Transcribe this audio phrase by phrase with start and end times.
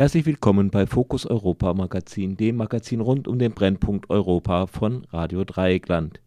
[0.00, 5.44] Herzlich willkommen bei Fokus Europa Magazin, dem Magazin rund um den Brennpunkt Europa von Radio
[5.44, 6.22] Dreieckland.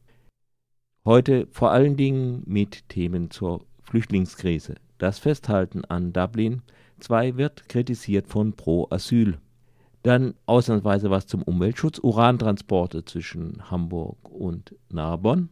[1.05, 4.75] Heute vor allen Dingen mit Themen zur Flüchtlingskrise.
[4.99, 6.61] Das Festhalten an Dublin
[6.99, 9.39] 2 wird kritisiert von Pro Asyl.
[10.03, 15.49] Dann ausnahmsweise was zum Umweltschutz, Urantransporte zwischen Hamburg und Narbonne.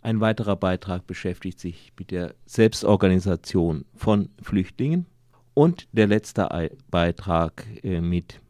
[0.00, 5.06] Ein weiterer Beitrag beschäftigt sich mit der Selbstorganisation von Flüchtlingen.
[5.54, 6.48] Und der letzte
[6.90, 8.40] Beitrag äh, mit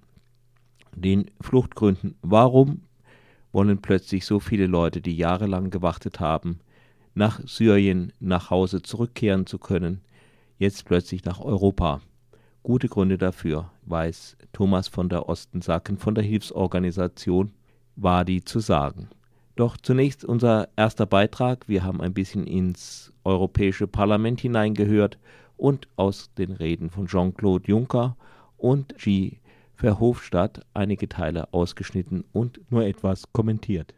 [0.95, 2.15] den Fluchtgründen.
[2.23, 2.83] Warum
[3.50, 6.61] wollen plötzlich so viele Leute, die jahrelang gewartet haben,
[7.14, 10.00] nach Syrien nach Hause zurückkehren zu können,
[10.58, 12.00] jetzt plötzlich nach Europa?
[12.62, 17.50] Gute Gründe dafür, weiß Thomas von der Ostensacken von der Hilfsorganisation
[17.97, 19.08] Wadi zu sagen.
[19.56, 21.69] Doch zunächst unser erster Beitrag.
[21.69, 25.19] Wir haben ein bisschen ins Europäische Parlament hineingehört
[25.62, 28.16] und aus den Reden von Jean-Claude Juncker
[28.56, 29.38] und Guy
[29.77, 33.94] Verhofstadt einige Teile ausgeschnitten und nur etwas kommentiert.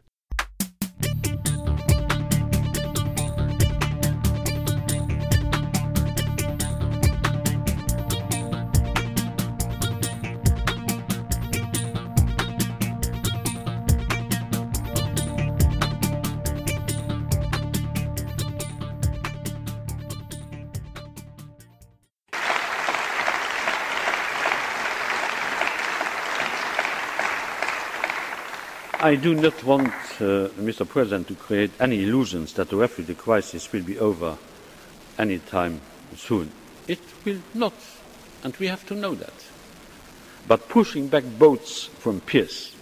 [29.05, 30.83] I do not want, uh, Mr.
[30.89, 34.35] President, to create any illusions that the refugee crisis will be over
[35.19, 35.79] any time
[36.17, 36.49] soon.
[36.87, 37.75] It will not,
[38.43, 39.45] and we have to know that.
[40.47, 42.75] But pushing back boats from piers,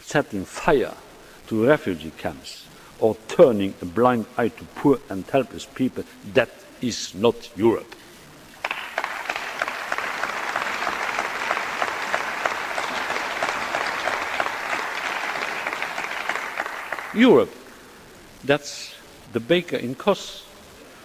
[0.00, 0.94] setting fire
[1.48, 2.68] to refugee camps,
[3.00, 6.04] or turning a blind eye to poor and helpless people,
[6.34, 6.50] that
[6.82, 7.96] is not Europe.
[17.14, 17.52] Europe,
[18.42, 18.94] that's
[19.32, 20.44] the baker in Kos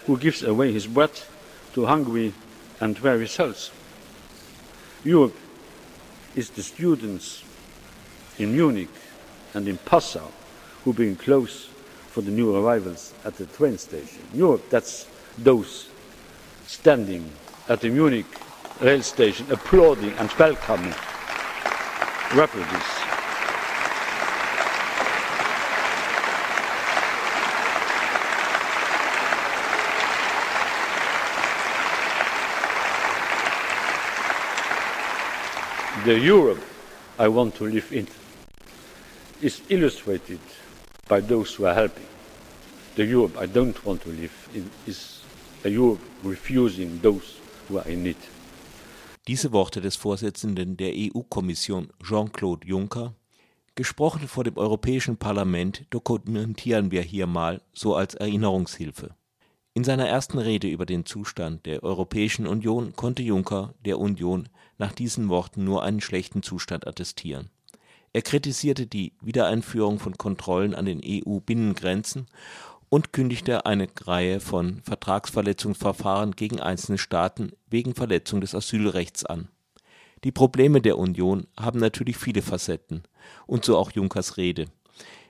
[0.06, 1.12] who gives away his bread
[1.74, 2.34] to hungry
[2.80, 3.72] and weary souls.
[5.04, 5.36] Europe
[6.36, 7.44] is the students
[8.38, 8.90] in Munich
[9.54, 10.32] and in Passau
[10.84, 11.70] who bring clothes
[12.08, 14.22] for the new arrivals at the train station.
[14.34, 15.90] Europe, that's those
[16.66, 17.30] standing
[17.68, 18.26] at the Munich
[18.82, 20.94] rail station applauding and welcoming
[22.34, 22.99] refugees.
[36.10, 36.64] The Europe
[37.20, 38.08] I want to live in
[39.44, 40.40] is illustrated
[41.08, 42.08] by those who are helping.
[42.96, 45.22] The Europe I don't want to live in is
[45.64, 47.38] a Europe refusing those
[47.68, 48.18] who are in need.
[49.28, 53.14] Diese Worte des Vorsitzenden der EU-Kommission Jean-Claude Juncker,
[53.76, 59.12] gesprochen vor dem Europäischen Parlament, dokumentieren wir hier mal so als Erinnerungshilfe.
[59.76, 64.94] In seiner ersten Rede über den Zustand der Europäischen Union konnte Juncker der Union nach
[64.94, 67.52] diesen Worten nur einen schlechten Zustand attestieren.
[68.12, 72.26] Er kritisierte die Wiedereinführung von Kontrollen an den EU-Binnengrenzen
[72.90, 79.50] und kündigte eine Reihe von Vertragsverletzungsverfahren gegen einzelne Staaten wegen Verletzung des Asylrechts an.
[80.24, 83.04] Die Probleme der Union haben natürlich viele Facetten,
[83.46, 84.66] und so auch Junckers Rede.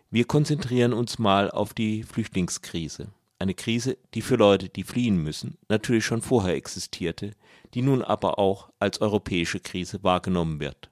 [0.10, 3.10] Wir konzentrieren uns mal auf die Flüchtlingskrise.
[3.40, 7.32] Eine Krise, die für Leute, die fliehen müssen, natürlich schon vorher existierte,
[7.74, 10.90] die nun aber auch als europäische Krise wahrgenommen wird.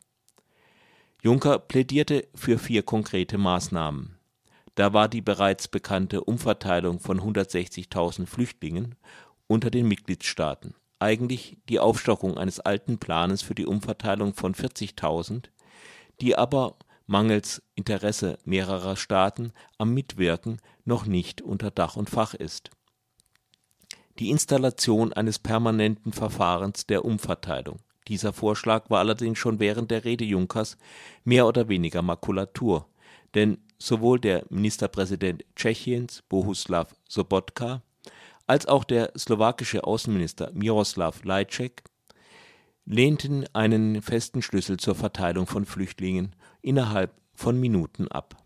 [1.21, 4.17] Juncker plädierte für vier konkrete Maßnahmen.
[4.75, 8.95] Da war die bereits bekannte Umverteilung von 160.000 Flüchtlingen
[9.47, 15.45] unter den Mitgliedstaaten, eigentlich die Aufstockung eines alten Planes für die Umverteilung von 40.000,
[16.21, 16.77] die aber
[17.07, 22.71] mangels Interesse mehrerer Staaten am Mitwirken noch nicht unter Dach und Fach ist.
[24.19, 27.79] Die Installation eines permanenten Verfahrens der Umverteilung.
[28.07, 30.77] Dieser Vorschlag war allerdings schon während der Rede Junckers
[31.23, 32.87] mehr oder weniger Makulatur,
[33.35, 37.83] denn sowohl der Ministerpräsident Tschechiens Bohuslav Sobotka
[38.47, 41.83] als auch der slowakische Außenminister Miroslav Lajcek
[42.85, 48.41] lehnten einen festen Schlüssel zur Verteilung von Flüchtlingen innerhalb von Minuten ab.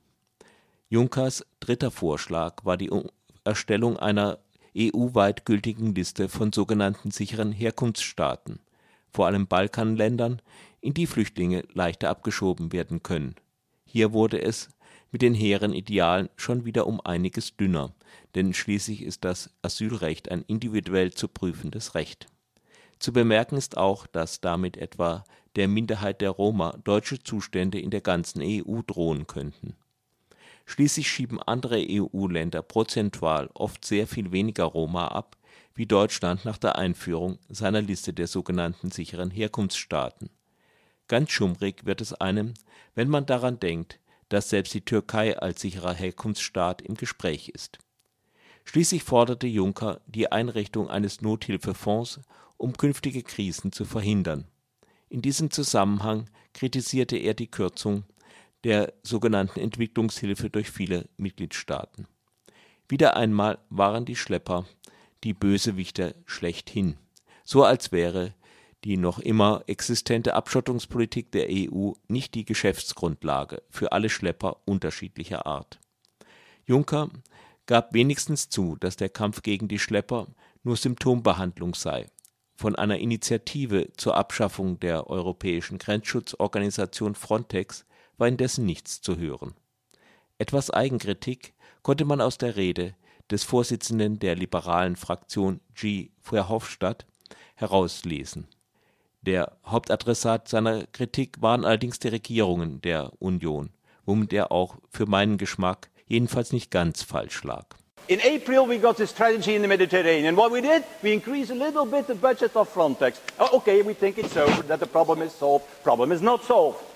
[0.91, 2.91] Junckers dritter Vorschlag war die
[3.45, 4.39] Erstellung einer
[4.77, 8.59] EU-weit gültigen Liste von sogenannten sicheren Herkunftsstaaten,
[9.09, 10.41] vor allem Balkanländern,
[10.81, 13.35] in die Flüchtlinge leichter abgeschoben werden können.
[13.85, 14.67] Hier wurde es
[15.13, 17.93] mit den hehren Idealen schon wieder um einiges dünner,
[18.35, 22.25] denn schließlich ist das Asylrecht ein individuell zu prüfendes Recht.
[22.99, 25.23] Zu bemerken ist auch, dass damit etwa
[25.55, 29.77] der Minderheit der Roma deutsche Zustände in der ganzen EU drohen könnten.
[30.71, 35.35] Schließlich schieben andere EU-Länder prozentual oft sehr viel weniger Roma ab,
[35.75, 40.29] wie Deutschland nach der Einführung seiner Liste der sogenannten sicheren Herkunftsstaaten.
[41.09, 42.53] Ganz schummrig wird es einem,
[42.95, 47.79] wenn man daran denkt, dass selbst die Türkei als sicherer Herkunftsstaat im Gespräch ist.
[48.63, 52.21] Schließlich forderte Juncker die Einrichtung eines Nothilfefonds,
[52.55, 54.47] um künftige Krisen zu verhindern.
[55.09, 58.05] In diesem Zusammenhang kritisierte er die Kürzung
[58.63, 62.07] der sogenannten Entwicklungshilfe durch viele Mitgliedstaaten.
[62.87, 64.65] Wieder einmal waren die Schlepper
[65.23, 66.97] die Bösewichter schlechthin,
[67.43, 68.33] so als wäre
[68.83, 75.79] die noch immer existente Abschottungspolitik der EU nicht die Geschäftsgrundlage für alle Schlepper unterschiedlicher Art.
[76.65, 77.09] Juncker
[77.67, 80.27] gab wenigstens zu, dass der Kampf gegen die Schlepper
[80.63, 82.07] nur Symptombehandlung sei.
[82.55, 87.85] Von einer Initiative zur Abschaffung der europäischen Grenzschutzorganisation Frontex
[88.21, 89.55] war indessen nichts zu hören.
[90.37, 92.93] Etwas Eigenkritik konnte man aus der Rede
[93.31, 96.11] des Vorsitzenden der liberalen Fraktion G.
[96.21, 97.07] Verhofstadt
[97.55, 98.47] herauslesen.
[99.23, 103.71] Der Hauptadressat seiner Kritik waren allerdings die Regierungen der Union,
[104.05, 107.65] womit er auch für meinen Geschmack jedenfalls nicht ganz falsch lag.
[108.07, 110.35] In April, we got this strategy in the Mediterranean.
[110.35, 113.19] What we did, we increased a little bit the budget of Frontex.
[113.39, 115.65] Oh, okay, we think it's over, that the problem is solved.
[115.83, 116.90] Problem is not solved.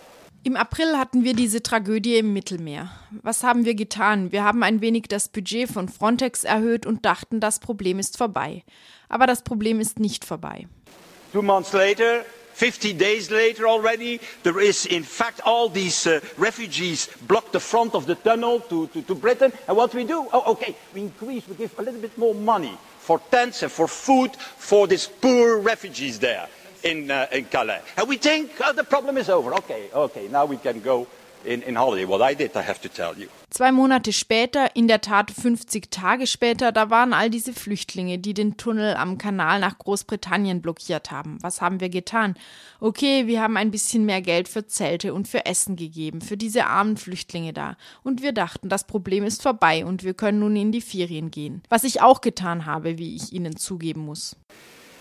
[0.46, 2.92] Im April hatten wir diese Tragödie im Mittelmeer.
[3.24, 4.32] Was haben wir getan?
[4.32, 8.64] Wir haben ein wenig das Budget von Frontex erhöht und dachten, das Problem ist vorbei.
[9.10, 10.68] Aber das Problem ist nicht vorbei.
[11.34, 17.10] Two months later, 50 days later already, there is in fact all these uh, refugees
[17.28, 19.52] block the front of the tunnel to, to, to Britain.
[19.68, 20.28] And what we do?
[20.32, 23.88] Oh, okay, we increase, we give a little bit more money for tents and for
[23.88, 26.48] food for these poor refugees there
[26.86, 27.82] in, uh, in Calais.
[27.98, 29.54] And we think oh, the problem is over.
[29.56, 31.08] Okay, okay, now we can go
[31.44, 32.06] in, in holiday.
[32.06, 33.28] What I did, I have to tell you.
[33.50, 38.34] Zwei Monate später, in der Tat 50 Tage später, da waren all diese Flüchtlinge, die
[38.34, 41.38] den Tunnel am Kanal nach Großbritannien blockiert haben.
[41.42, 42.36] Was haben wir getan?
[42.80, 46.66] Okay, wir haben ein bisschen mehr Geld für Zelte und für Essen gegeben, für diese
[46.66, 47.78] armen Flüchtlinge da.
[48.04, 51.64] Und wir dachten, das Problem ist vorbei und wir können nun in die Ferien gehen.
[51.70, 54.36] Was ich auch getan habe, wie ich Ihnen zugeben muss.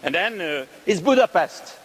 [0.04, 1.78] And then uh, is Budapest.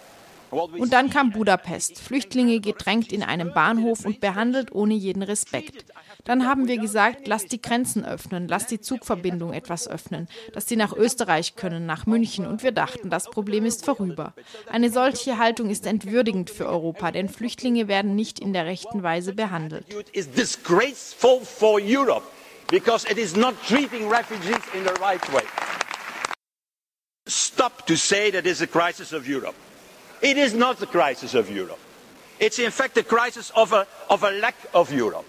[0.52, 5.86] Und dann kam Budapest, Flüchtlinge gedrängt in einem Bahnhof und behandelt ohne jeden Respekt.
[6.26, 10.76] Dann haben wir gesagt, lasst die Grenzen öffnen, lasst die Zugverbindung etwas öffnen, dass sie
[10.76, 12.48] nach Österreich können, nach München.
[12.48, 14.34] Und wir dachten, das Problem ist vorüber.
[14.72, 19.34] Eine solche Haltung ist entwürdigend für Europa, denn Flüchtlinge werden nicht in der rechten Weise
[19.34, 19.86] behandelt.
[20.14, 22.26] Is disgraceful for Europe
[22.70, 25.44] because it is not treating refugees in the right way.
[27.30, 29.56] Stop to say that it's a crisis of Europe.
[30.22, 31.80] It is not the crisis of Europe.
[32.40, 35.26] It's in fact a crisis of a, of a lack of Europe.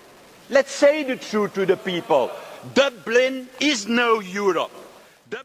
[0.48, 2.30] Let's say the truth to the people.
[2.74, 4.70] Dublin is no Europe.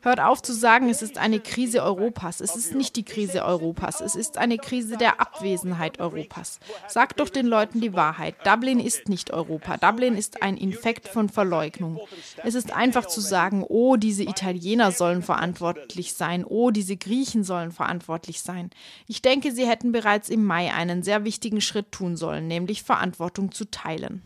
[0.01, 2.41] Hört auf zu sagen, es ist eine Krise Europas.
[2.41, 4.01] Es ist nicht die Krise Europas.
[4.01, 6.59] Es ist eine Krise der Abwesenheit Europas.
[6.87, 8.35] Sagt doch den Leuten die Wahrheit.
[8.45, 9.77] Dublin ist nicht Europa.
[9.77, 11.99] Dublin ist ein Infekt von Verleugnung.
[12.43, 16.45] Es ist einfach zu sagen, oh, diese Italiener sollen verantwortlich sein.
[16.45, 18.69] Oh, diese Griechen sollen verantwortlich sein.
[19.07, 23.51] Ich denke, sie hätten bereits im Mai einen sehr wichtigen Schritt tun sollen, nämlich Verantwortung
[23.51, 24.21] zu teilen.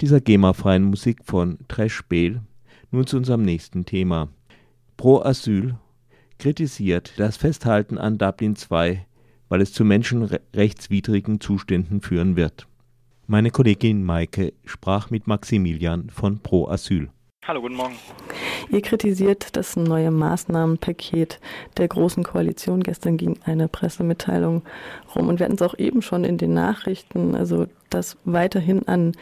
[0.00, 2.42] Dieser GEMA-freien Musik von Trash Bale
[2.90, 4.28] nun zu unserem nächsten Thema.
[4.96, 5.76] Pro Asyl
[6.38, 9.00] kritisiert das Festhalten an Dublin II,
[9.48, 12.66] weil es zu menschenrechtswidrigen Zuständen führen wird.
[13.26, 17.10] Meine Kollegin Maike sprach mit Maximilian von Pro Asyl.
[17.46, 17.96] Hallo, guten Morgen.
[18.68, 21.40] Ihr kritisiert das neue Maßnahmenpaket
[21.78, 22.82] der Großen Koalition.
[22.82, 24.60] Gestern ging eine Pressemitteilung
[25.14, 29.12] rum und wir hatten es auch eben schon in den Nachrichten, also dass weiterhin an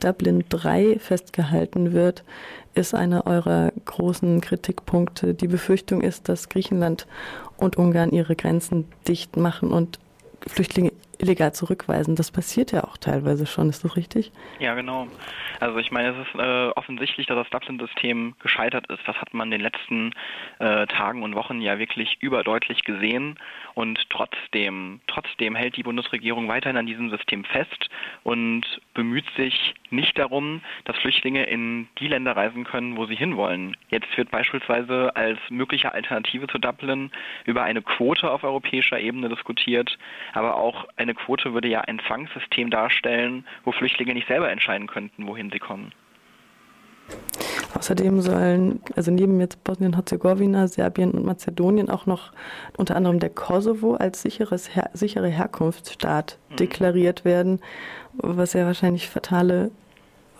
[0.00, 2.24] Dublin 3 festgehalten wird,
[2.74, 5.34] ist einer eurer großen Kritikpunkte.
[5.34, 7.06] Die Befürchtung ist, dass Griechenland
[7.58, 10.00] und Ungarn ihre Grenzen dicht machen und
[10.48, 12.16] Flüchtlinge illegal zurückweisen.
[12.16, 14.32] Das passiert ja auch teilweise schon, ist das richtig?
[14.58, 15.08] Ja, genau.
[15.60, 19.00] Also ich meine, es ist äh, offensichtlich, dass das Dublin-System gescheitert ist.
[19.06, 20.12] Das hat man in den letzten
[20.58, 23.38] äh, Tagen und Wochen ja wirklich überdeutlich gesehen.
[23.74, 27.88] Und trotzdem, trotzdem hält die Bundesregierung weiterhin an diesem System fest
[28.24, 33.76] und bemüht sich nicht darum, dass Flüchtlinge in die Länder reisen können, wo sie hinwollen.
[33.90, 37.10] Jetzt wird beispielsweise als mögliche Alternative zu Dublin
[37.44, 39.98] über eine Quote auf europäischer Ebene diskutiert,
[40.32, 45.26] aber auch eine Quote würde ja ein Zwangssystem darstellen, wo Flüchtlinge nicht selber entscheiden könnten,
[45.26, 45.92] wohin sie kommen.
[47.74, 52.32] Außerdem sollen, also neben jetzt Bosnien-Herzegowina, Serbien und Mazedonien auch noch
[52.76, 56.56] unter anderem der Kosovo als sicheres, her, sichere Herkunftsstaat mhm.
[56.56, 57.60] deklariert werden,
[58.14, 59.70] was ja wahrscheinlich fatale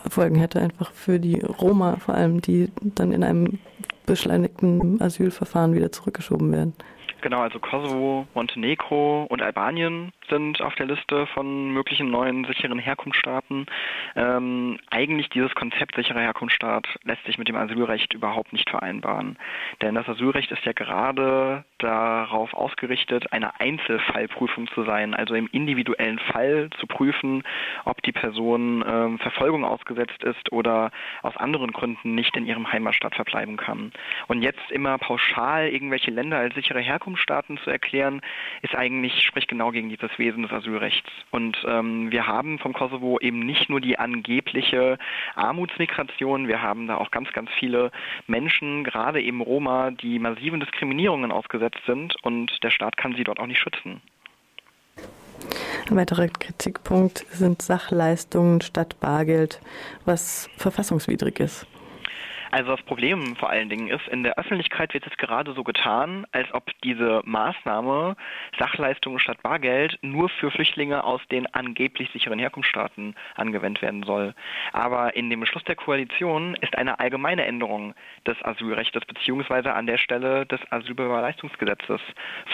[0.08, 3.58] Folgen hätte, einfach für die Roma vor allem, die dann in einem
[4.06, 6.74] beschleunigten Asylverfahren wieder zurückgeschoben werden.
[7.20, 13.66] Genau, also Kosovo, Montenegro und Albanien sind auf der Liste von möglichen neuen sicheren Herkunftsstaaten.
[14.14, 19.36] Ähm, eigentlich dieses Konzept sicherer Herkunftsstaat lässt sich mit dem Asylrecht überhaupt nicht vereinbaren.
[19.82, 26.20] Denn das Asylrecht ist ja gerade darauf ausgerichtet, eine Einzelfallprüfung zu sein, also im individuellen
[26.20, 27.42] Fall zu prüfen,
[27.84, 33.16] ob die Person ähm, Verfolgung ausgesetzt ist oder aus anderen Gründen nicht in ihrem Heimatstaat
[33.16, 33.92] verbleiben kann.
[34.28, 38.20] Und jetzt immer pauschal irgendwelche Länder als sichere Herkunftsstaaten zu erklären,
[38.62, 41.10] ist eigentlich, spricht genau gegen dieses Wesen des Asylrechts.
[41.30, 44.98] Und ähm, wir haben vom Kosovo eben nicht nur die angebliche
[45.34, 47.90] Armutsmigration, wir haben da auch ganz, ganz viele
[48.26, 53.40] Menschen, gerade eben Roma, die massiven Diskriminierungen ausgesetzt sind und der Staat kann sie dort
[53.40, 54.00] auch nicht schützen.
[55.88, 59.60] Ein weiterer Kritikpunkt sind Sachleistungen statt Bargeld,
[60.04, 61.66] was verfassungswidrig ist.
[62.50, 66.26] Also das Problem vor allen Dingen ist, in der Öffentlichkeit wird es gerade so getan,
[66.32, 68.16] als ob diese Maßnahme
[68.58, 74.34] Sachleistungen statt Bargeld nur für Flüchtlinge aus den angeblich sicheren Herkunftsstaaten angewendet werden soll.
[74.72, 77.94] Aber in dem Beschluss der Koalition ist eine allgemeine Änderung
[78.26, 82.00] des Asylrechts beziehungsweise an der Stelle des Asylbewerberleistungsgesetzes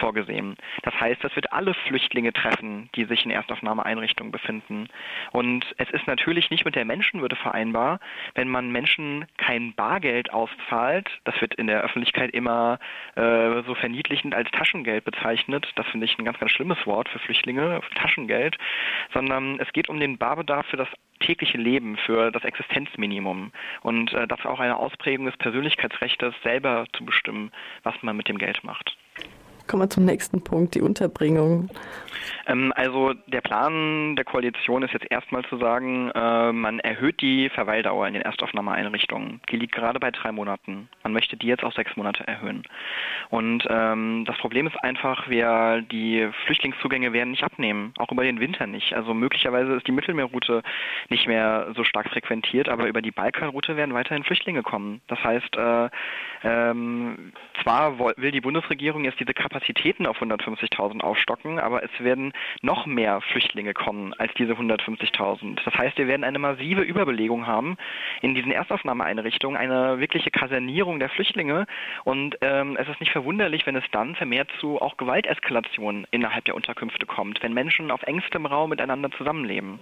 [0.00, 0.56] vorgesehen.
[0.82, 4.88] Das heißt, das wird alle Flüchtlinge treffen, die sich in Erstaufnahmeeinrichtungen befinden.
[5.30, 8.00] Und es ist natürlich nicht mit der Menschenwürde vereinbar,
[8.34, 12.78] wenn man Menschen kein Bargeld Bargeld auszahlt, das wird in der Öffentlichkeit immer
[13.16, 15.70] äh, so verniedlichend als Taschengeld bezeichnet.
[15.76, 18.56] Das finde ich ein ganz, ganz schlimmes Wort für Flüchtlinge, für Taschengeld,
[19.12, 20.88] sondern es geht um den Barbedarf für das
[21.20, 23.52] tägliche Leben, für das Existenzminimum.
[23.82, 28.28] Und äh, das ist auch eine Ausprägung des Persönlichkeitsrechts, selber zu bestimmen, was man mit
[28.30, 28.96] dem Geld macht.
[29.66, 31.71] Kommen wir zum nächsten Punkt, die Unterbringung.
[32.47, 37.49] Ähm, also der Plan der Koalition ist jetzt erstmal zu sagen, äh, man erhöht die
[37.49, 39.40] Verweildauer in den Erstaufnahmeeinrichtungen.
[39.50, 40.88] Die liegt gerade bei drei Monaten.
[41.02, 42.64] Man möchte die jetzt auf sechs Monate erhöhen.
[43.30, 48.40] Und ähm, das Problem ist einfach, wir die Flüchtlingszugänge werden nicht abnehmen, auch über den
[48.40, 48.94] Winter nicht.
[48.94, 50.62] Also möglicherweise ist die Mittelmeerroute
[51.09, 55.00] nicht mehr so stark frequentiert, aber über die Balkanroute werden weiterhin Flüchtlinge kommen.
[55.09, 55.88] Das heißt, äh,
[56.42, 62.87] ähm, zwar will die Bundesregierung jetzt diese Kapazitäten auf 150.000 aufstocken, aber es werden noch
[62.87, 65.61] mehr Flüchtlinge kommen als diese 150.000.
[65.64, 67.76] Das heißt, wir werden eine massive Überbelegung haben
[68.20, 71.66] in diesen Erstaufnahmeeinrichtungen, eine wirkliche Kasernierung der Flüchtlinge
[72.02, 76.56] und ähm, es ist nicht verwunderlich, wenn es dann vermehrt zu auch Gewalteskalationen innerhalb der
[76.56, 79.78] Unterkünfte kommt, wenn Menschen auf engstem Raum miteinander zusammenleben.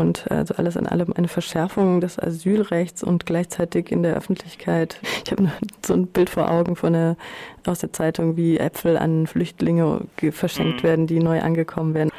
[0.00, 4.98] Und also alles in allem eine Verschärfung des Asylrechts und gleichzeitig in der Öffentlichkeit.
[5.24, 5.50] Ich habe
[5.86, 7.16] so ein Bild vor Augen von der,
[7.66, 10.00] aus der Zeitung, wie Äpfel an Flüchtlinge
[10.32, 10.86] verschenkt mhm.
[10.86, 12.10] werden, die neu angekommen werden.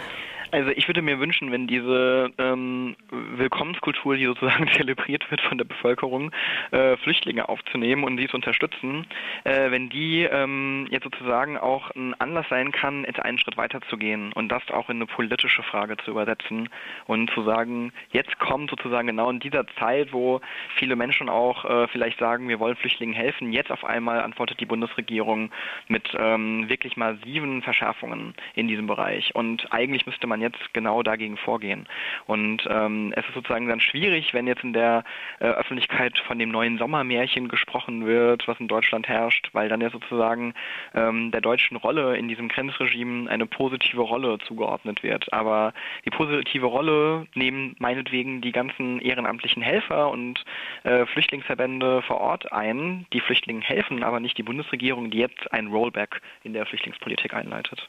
[0.55, 5.65] Also ich würde mir wünschen, wenn diese ähm, Willkommenskultur, die sozusagen zelebriert wird von der
[5.65, 6.31] Bevölkerung,
[6.71, 9.05] äh, Flüchtlinge aufzunehmen und sie zu unterstützen,
[9.43, 13.81] äh, wenn die ähm, jetzt sozusagen auch ein Anlass sein kann, jetzt einen Schritt weiter
[13.89, 16.69] zu gehen und das auch in eine politische Frage zu übersetzen
[17.05, 20.39] und zu sagen, jetzt kommt sozusagen genau in dieser Zeit, wo
[20.77, 24.65] viele Menschen auch äh, vielleicht sagen, wir wollen Flüchtlingen helfen, jetzt auf einmal antwortet die
[24.65, 25.51] Bundesregierung
[25.89, 29.35] mit ähm, wirklich massiven Verschärfungen in diesem Bereich.
[29.35, 31.87] Und eigentlich müsste man jetzt genau dagegen vorgehen.
[32.25, 35.03] Und ähm, es ist sozusagen dann schwierig, wenn jetzt in der
[35.39, 39.89] äh, Öffentlichkeit von dem neuen Sommermärchen gesprochen wird, was in Deutschland herrscht, weil dann ja
[39.89, 40.53] sozusagen
[40.93, 45.31] ähm, der deutschen Rolle in diesem Grenzregime eine positive Rolle zugeordnet wird.
[45.33, 45.73] Aber
[46.05, 50.43] die positive Rolle nehmen meinetwegen die ganzen ehrenamtlichen Helfer und
[50.83, 55.67] äh, Flüchtlingsverbände vor Ort ein, die Flüchtlingen helfen, aber nicht die Bundesregierung, die jetzt ein
[55.67, 57.87] Rollback in der Flüchtlingspolitik einleitet.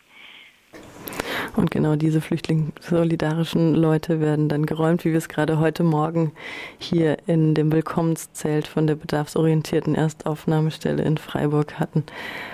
[1.54, 6.32] Und genau diese flüchtlingssolidarischen Leute werden dann geräumt, wie wir es gerade heute Morgen
[6.78, 12.04] hier in dem Willkommenszelt von der bedarfsorientierten Erstaufnahmestelle in Freiburg hatten.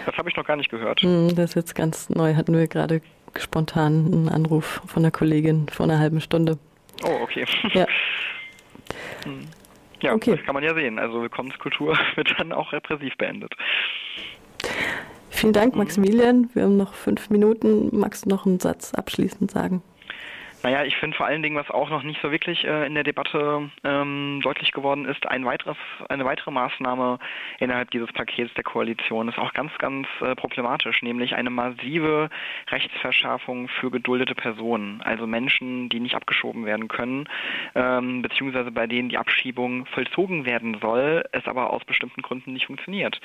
[0.06, 1.00] Das habe ich noch gar nicht gehört.
[1.00, 3.00] Hm, das ist jetzt ganz neu, hatten wir gerade
[3.38, 6.58] spontan einen Anruf von einer Kollegin vor einer halben Stunde.
[7.04, 7.46] Oh, okay.
[7.72, 7.86] Ja.
[9.24, 9.46] Hm.
[10.02, 10.34] Ja, okay.
[10.36, 10.98] das kann man ja sehen.
[10.98, 13.54] Also Willkommenskultur wird dann auch repressiv beendet.
[15.42, 16.50] Vielen Dank, Maximilian.
[16.54, 17.88] Wir haben noch fünf Minuten.
[17.90, 19.82] Magst du noch einen Satz abschließend sagen?
[20.62, 23.02] Naja, ich finde vor allen Dingen, was auch noch nicht so wirklich äh, in der
[23.02, 25.76] Debatte ähm, deutlich geworden ist, ein weiteres,
[26.08, 27.18] eine weitere Maßnahme
[27.58, 32.30] innerhalb dieses Pakets der Koalition ist auch ganz, ganz äh, problematisch, nämlich eine massive
[32.70, 37.28] Rechtsverschärfung für geduldete Personen, also Menschen, die nicht abgeschoben werden können,
[37.74, 42.66] ähm, beziehungsweise bei denen die Abschiebung vollzogen werden soll, es aber aus bestimmten Gründen nicht
[42.66, 43.20] funktioniert.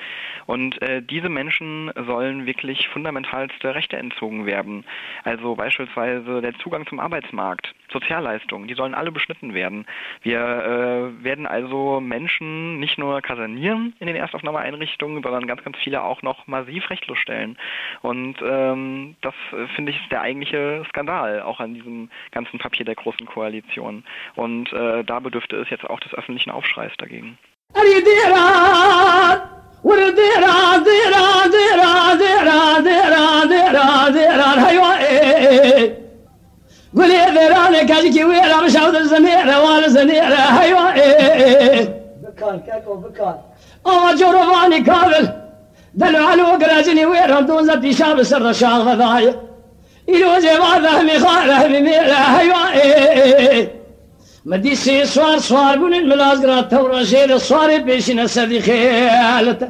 [0.46, 4.84] Und äh, diese Menschen sollen wirklich fundamentalste Rechte entzogen werden.
[5.22, 9.86] Also beispielsweise der Zugang zum Arbeitsmarkt Arbeitsmarkt, Sozialleistungen, die sollen alle beschnitten werden.
[10.22, 16.02] Wir äh, werden also Menschen nicht nur kasernieren in den Erstaufnahmeeinrichtungen, sondern ganz, ganz viele
[16.02, 17.56] auch noch massiv rechtlos stellen.
[18.02, 22.84] Und ähm, das äh, finde ich ist der eigentliche Skandal, auch an diesem ganzen Papier
[22.84, 24.04] der Großen Koalition.
[24.34, 27.38] Und äh, da bedürfte es jetzt auch des öffentlichen Aufschreis dagegen.
[36.96, 41.94] قولي ذيران كاجكي ويرا مشاود الزنيرة وال زنيرة هيوا أيوة.
[42.22, 43.34] بكان كاكو بكان
[43.86, 45.28] أو جرباني كابل
[45.94, 49.34] دلو على وقراجني ويرهم دون زدي شاب سر شاغ ضايع.
[50.08, 53.66] إلو زيبا ذهمي خاره بميرة هيوا
[54.46, 59.68] مدي سي سوار سوار بون الملاز قرات تورا شير الصواري بيشنا سدي خيالته.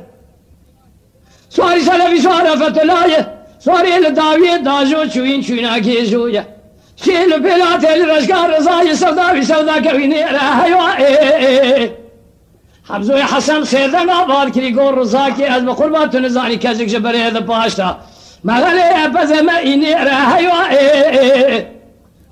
[1.50, 6.57] سواري سلبي سوارة فتلاية سواري الداوية داجو چوين چوين شوين أكيزوية
[7.04, 10.88] شيل بلاد الرشقار رزاي سودا في سودا كويني راهيوا
[12.88, 16.98] حمزوی حسن سردن آباد کری گور رزا که از بخور با تو نزانی کسی که
[16.98, 17.98] بره ده پاشتا
[18.44, 20.50] مغلی اپز ما اینی راه یو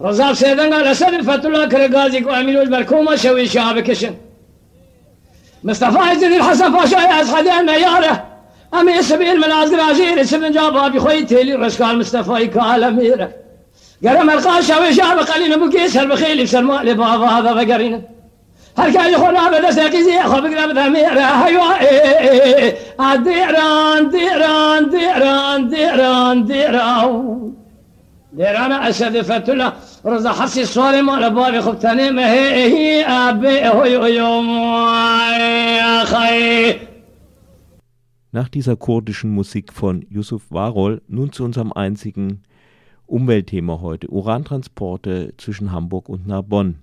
[0.01, 4.15] رزا سردن آل اسد فتولا کرگازی که امیروز برکوما شوی شعب کشن
[5.65, 8.23] مصطفى عزيز الحسن فاشاي از خدينا ياره
[8.75, 13.46] امي سبيل من ازراجير سبن جابها بخوي تيلي رشقال مصطفى كالميره
[14.06, 18.02] قال أميره قرم القاشة وشاب قليل بكيس البخيل بسلماء لبابا هذا بقرينا
[18.78, 21.78] هل كان يخون هذا ساقي زي أخو بقرب ذميرة هيوا
[23.16, 27.52] ديران ديران ديران ديران ديران
[28.34, 29.74] ديران أسد فتلة
[30.06, 34.50] رضا حسي الصوري مال بابي خبتاني ما هي هي أبي هو يوم
[35.80, 36.80] يا خي
[38.34, 42.44] Nach dieser kurdischen Musik von Yusuf Warol nun zu unserem einzigen
[43.07, 44.09] Umweltthema heute.
[44.09, 46.77] Urantransporte zwischen Hamburg und Narbonne.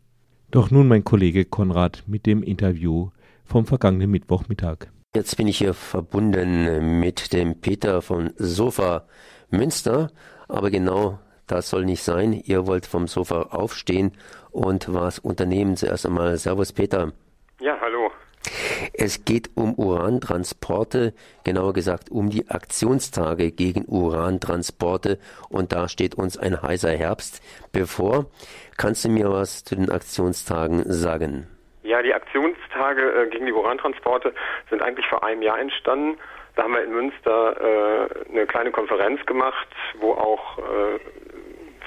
[0.51, 3.11] Doch nun mein Kollege Konrad mit dem Interview
[3.45, 4.90] vom vergangenen Mittwochmittag.
[5.13, 9.09] Jetzt bin ich hier verbunden mit dem Peter von Sofa
[9.51, 10.13] Münster,
[10.47, 11.19] aber genau
[11.49, 12.33] das soll nicht sein.
[12.33, 14.13] Ihr wollt vom Sofa aufstehen
[14.53, 15.77] und was unternehmen.
[15.77, 17.13] Zuerst einmal Servus Peter.
[17.61, 18.13] Ja, hallo.
[18.93, 25.19] Es geht um Urantransporte, genauer gesagt um die Aktionstage gegen Urantransporte
[25.49, 27.43] und da steht uns ein heißer Herbst
[27.73, 28.27] bevor.
[28.77, 31.49] Kannst du mir was zu den Aktionstagen sagen?
[31.83, 34.35] Ja, die Aktionstage äh, gegen die Urantransporte
[34.69, 36.19] sind eigentlich vor einem Jahr entstanden.
[36.55, 40.99] Da haben wir in Münster äh, eine kleine Konferenz gemacht, wo auch äh,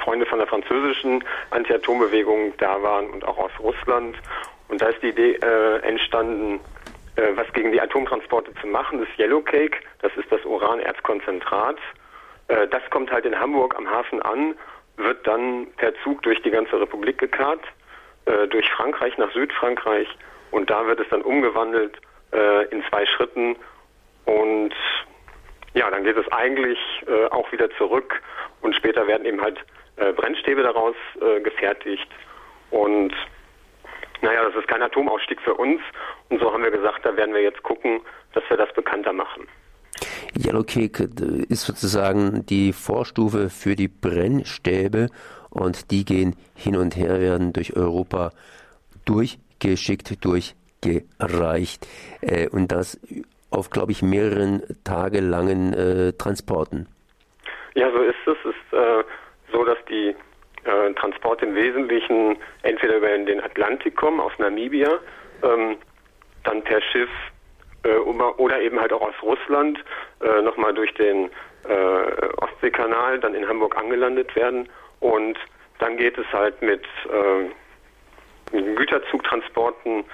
[0.03, 4.15] Freunde von der französischen Anti-Atom-Bewegung da waren und auch aus Russland.
[4.67, 6.60] Und da ist die Idee äh, entstanden,
[7.15, 8.99] äh, was gegen die Atomtransporte zu machen.
[8.99, 11.77] Das Yellow Cake, das ist das Uranerzkonzentrat.
[12.47, 14.56] Äh, das kommt halt in Hamburg am Hafen an,
[14.97, 17.62] wird dann per Zug durch die ganze Republik gekarrt
[18.25, 20.07] äh, durch Frankreich nach Südfrankreich
[20.51, 21.99] und da wird es dann umgewandelt
[22.31, 23.55] äh, in zwei Schritten
[24.25, 24.73] und
[25.73, 28.21] ja, dann geht es eigentlich äh, auch wieder zurück
[28.62, 29.59] und später werden eben halt
[29.97, 32.07] äh, Brennstäbe daraus äh, gefertigt.
[32.71, 33.13] Und
[34.21, 35.81] naja, das ist kein Atomausstieg für uns.
[36.29, 38.01] Und so haben wir gesagt, da werden wir jetzt gucken,
[38.33, 39.47] dass wir das bekannter machen.
[40.36, 45.09] Yellowcake äh, ist sozusagen die Vorstufe für die Brennstäbe
[45.53, 48.31] und die gehen hin und her, werden durch Europa
[49.05, 51.87] durchgeschickt, durchgereicht
[52.21, 52.99] äh, und das
[53.51, 56.87] auf, glaube ich, mehreren tagelangen äh, Transporten.
[57.75, 58.37] Ja, so ist es.
[58.43, 59.03] Es ist äh,
[59.51, 60.15] so, dass die
[60.63, 64.99] äh, Transporte im Wesentlichen entweder über den Atlantik kommen, aus Namibia,
[65.43, 65.77] ähm,
[66.43, 67.09] dann per Schiff
[67.83, 69.77] äh, oder eben halt auch aus Russland
[70.21, 71.29] äh, nochmal durch den
[72.41, 74.67] Ostseekanal dann in Hamburg angelandet werden
[75.03, 75.37] und
[75.79, 80.05] dann geht es halt mit äh, Güterzugtransporten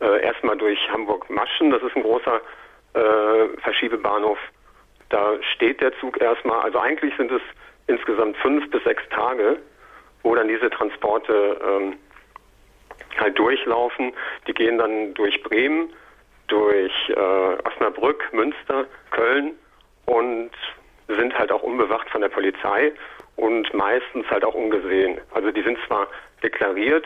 [0.00, 2.40] äh, erstmal durch Hamburg-Maschen, das ist ein großer
[2.94, 4.38] äh, Verschiebebahnhof.
[5.08, 7.42] Da steht der Zug erstmal, also eigentlich sind es
[7.88, 9.58] insgesamt fünf bis sechs Tage,
[10.22, 11.96] wo dann diese Transporte ähm,
[13.18, 14.12] halt durchlaufen.
[14.46, 15.92] Die gehen dann durch Bremen,
[16.46, 19.54] durch äh, Osnabrück, Münster, Köln
[20.04, 20.50] und
[21.08, 22.92] sind halt auch unbewacht von der Polizei
[23.36, 25.18] und meistens halt auch ungesehen.
[25.32, 26.08] Also die sind zwar
[26.42, 27.04] deklariert,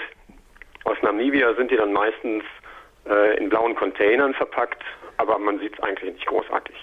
[0.85, 2.43] aus Namibia sind die dann meistens
[3.09, 4.83] äh, in blauen Containern verpackt,
[5.19, 6.75] aber man sieht es eigentlich nicht großartig.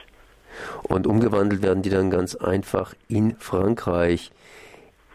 [0.84, 4.32] Und umgewandelt werden die dann ganz einfach in Frankreich.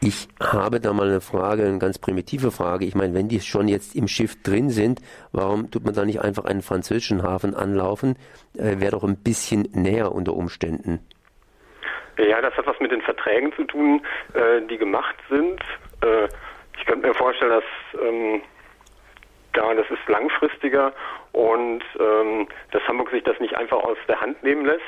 [0.01, 2.85] Ich habe da mal eine Frage, eine ganz primitive Frage.
[2.85, 6.21] Ich meine, wenn die schon jetzt im Schiff drin sind, warum tut man da nicht
[6.21, 8.17] einfach einen französischen Hafen anlaufen?
[8.57, 11.01] Äh, Wäre doch ein bisschen näher unter Umständen.
[12.29, 15.61] Ja, das hat was mit den Verträgen zu tun, äh, die gemacht sind.
[16.03, 16.29] Äh,
[16.79, 18.43] ich könnte mir vorstellen, dass ähm,
[19.57, 20.93] ja, das ist langfristiger
[21.33, 24.83] und ähm, dass Hamburg sich das nicht einfach aus der Hand nehmen lässt.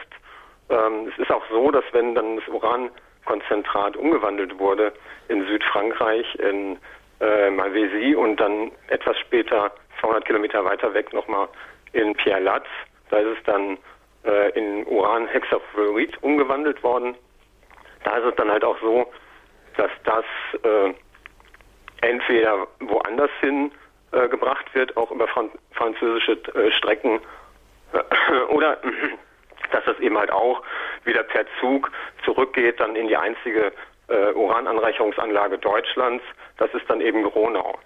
[0.70, 4.92] Ähm, es ist auch so, dass wenn dann das Urankonzentrat umgewandelt wurde
[5.28, 6.78] in Südfrankreich, in
[7.20, 11.48] äh, Malvézy und dann etwas später 200 Kilometer weiter weg nochmal
[11.92, 12.66] in Pierre-Latz,
[13.10, 13.78] da ist es dann
[14.24, 17.14] äh, in Uranhexafluorid umgewandelt worden.
[18.04, 19.10] Da ist es dann halt auch so,
[19.76, 20.24] dass das
[20.62, 20.94] äh,
[22.00, 23.72] entweder woanders hin
[24.12, 27.20] äh, gebracht wird, auch über Fran französische äh, Strecken,
[28.48, 28.78] oder
[29.72, 30.62] dass das eben halt auch
[31.04, 31.90] wieder per Zug
[32.24, 33.72] zurückgeht, dann in die einzige
[34.08, 36.22] äh, Urananreicherungsanlage Deutschlands.
[36.58, 37.78] Das ist dann eben Gronau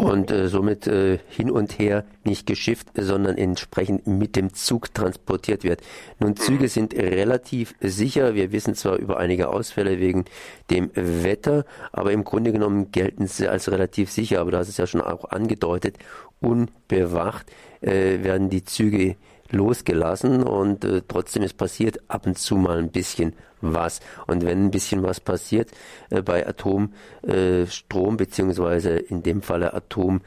[0.00, 5.62] und äh, somit äh, hin und her nicht geschifft, sondern entsprechend mit dem Zug transportiert
[5.62, 5.82] wird.
[6.18, 8.34] Nun, Züge sind relativ sicher.
[8.34, 10.24] Wir wissen zwar über einige Ausfälle wegen
[10.70, 14.40] dem Wetter, aber im Grunde genommen gelten sie als relativ sicher.
[14.40, 15.98] Aber hast es ja schon auch angedeutet,
[16.40, 17.50] unbewacht
[17.82, 19.16] äh, werden die Züge
[19.50, 24.00] losgelassen und äh, trotzdem ist passiert ab und zu mal ein bisschen was.
[24.26, 25.70] Und wenn ein bisschen was passiert
[26.10, 30.20] äh, bei Atomstrom äh, beziehungsweise in dem Falle Atom,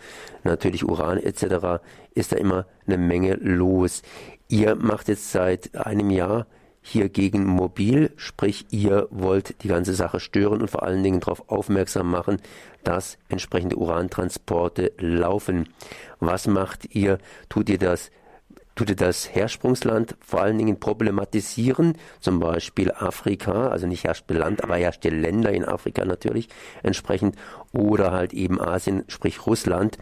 [0.44, 1.82] natürlich Uran etc.,
[2.14, 4.02] ist da immer eine Menge los.
[4.48, 6.46] Ihr macht jetzt seit einem Jahr
[6.86, 11.50] hier gegen mobil, sprich ihr wollt die ganze Sache stören und vor allen Dingen darauf
[11.50, 12.38] aufmerksam machen,
[12.84, 15.70] dass entsprechende Urantransporte laufen.
[16.20, 17.20] Was macht ihr?
[17.48, 18.12] Tut ihr das
[18.76, 24.78] tut er das Hersprungsland vor allen Dingen problematisieren, zum Beispiel Afrika, also nicht Herstellland, aber
[24.78, 26.50] herrschte Länder in Afrika natürlich
[26.82, 27.36] entsprechend,
[27.72, 29.98] oder halt eben Asien, sprich Russland,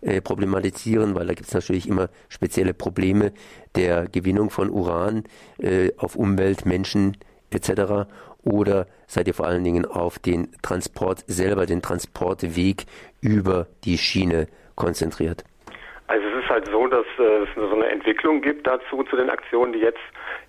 [0.00, 3.32] äh, problematisieren, weil da gibt es natürlich immer spezielle Probleme
[3.74, 5.24] der Gewinnung von Uran
[5.58, 7.16] äh, auf Umwelt, Menschen
[7.50, 8.08] etc.
[8.42, 12.86] Oder seid ihr vor allen Dingen auf den Transport selber, den Transportweg
[13.20, 15.44] über die Schiene konzentriert?
[16.44, 19.78] Ist halt so, dass äh, es so eine Entwicklung gibt dazu, zu den Aktionen, die
[19.78, 20.00] jetzt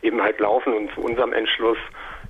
[0.02, 1.78] eben halt laufen und zu unserem Entschluss,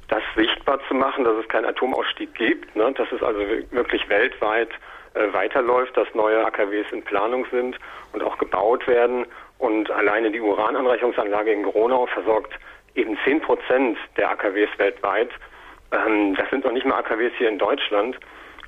[0.07, 2.91] das sichtbar zu machen, dass es keinen Atomausstieg gibt, ne?
[2.93, 3.39] dass es also
[3.71, 4.69] wirklich weltweit
[5.15, 7.79] äh, weiterläuft, dass neue AKWs in Planung sind
[8.13, 9.25] und auch gebaut werden
[9.57, 12.53] und alleine die Urananreichungsanlage in Gronau versorgt
[12.93, 15.29] eben 10 Prozent der AKWs weltweit.
[15.91, 18.19] Ähm, das sind noch nicht mal AKWs hier in Deutschland.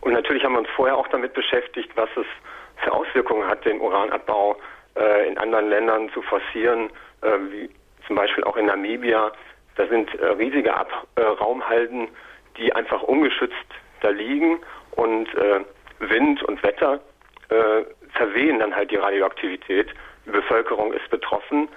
[0.01, 2.25] Und natürlich haben wir uns vorher auch damit beschäftigt, was es
[2.83, 4.57] für Auswirkungen hat, den Uranabbau
[4.97, 6.89] äh, in anderen Ländern zu forcieren,
[7.21, 7.69] äh, wie
[8.05, 9.31] zum Beispiel auch in Namibia.
[9.75, 12.07] Da sind äh, riesige Ab äh, Raumhalden,
[12.57, 13.55] die einfach ungeschützt
[14.01, 14.59] da liegen
[14.91, 15.61] und äh,
[15.99, 16.99] Wind und Wetter
[17.49, 17.83] äh,
[18.13, 19.89] verwehen dann halt die Radioaktivität.
[20.25, 21.69] Die Bevölkerung ist betroffen,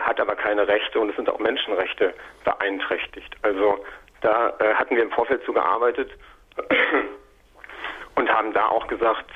[0.00, 2.12] hat aber keine Rechte und es sind auch Menschenrechte
[2.44, 3.34] beeinträchtigt.
[3.42, 3.78] Also
[4.20, 6.10] da hatten wir im Vorfeld zu gearbeitet
[8.16, 9.30] und haben da auch gesagt,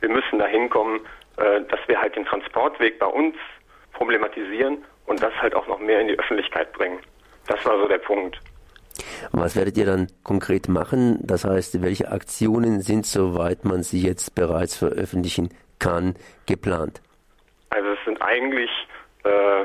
[0.00, 1.00] wir müssen dahin kommen,
[1.36, 3.36] äh, dass wir halt den Transportweg bei uns
[3.92, 6.98] problematisieren und das halt auch noch mehr in die Öffentlichkeit bringen.
[7.46, 8.38] Das war so der Punkt.
[9.32, 11.18] Was werdet ihr dann konkret machen?
[11.22, 16.14] Das heißt, welche Aktionen sind, soweit man sie jetzt bereits veröffentlichen kann,
[16.46, 17.02] geplant?
[17.70, 18.70] Also es sind eigentlich
[19.24, 19.64] äh,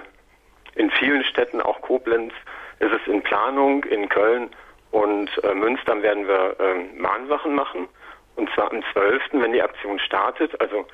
[0.75, 2.33] in vielen Städten, auch Koblenz,
[2.79, 4.49] ist es in Planung, in Köln
[4.91, 7.87] und äh, Münster werden wir äh, Mahnwachen machen.
[8.35, 10.59] Und zwar am 12., wenn die Aktion startet.
[10.61, 10.85] Also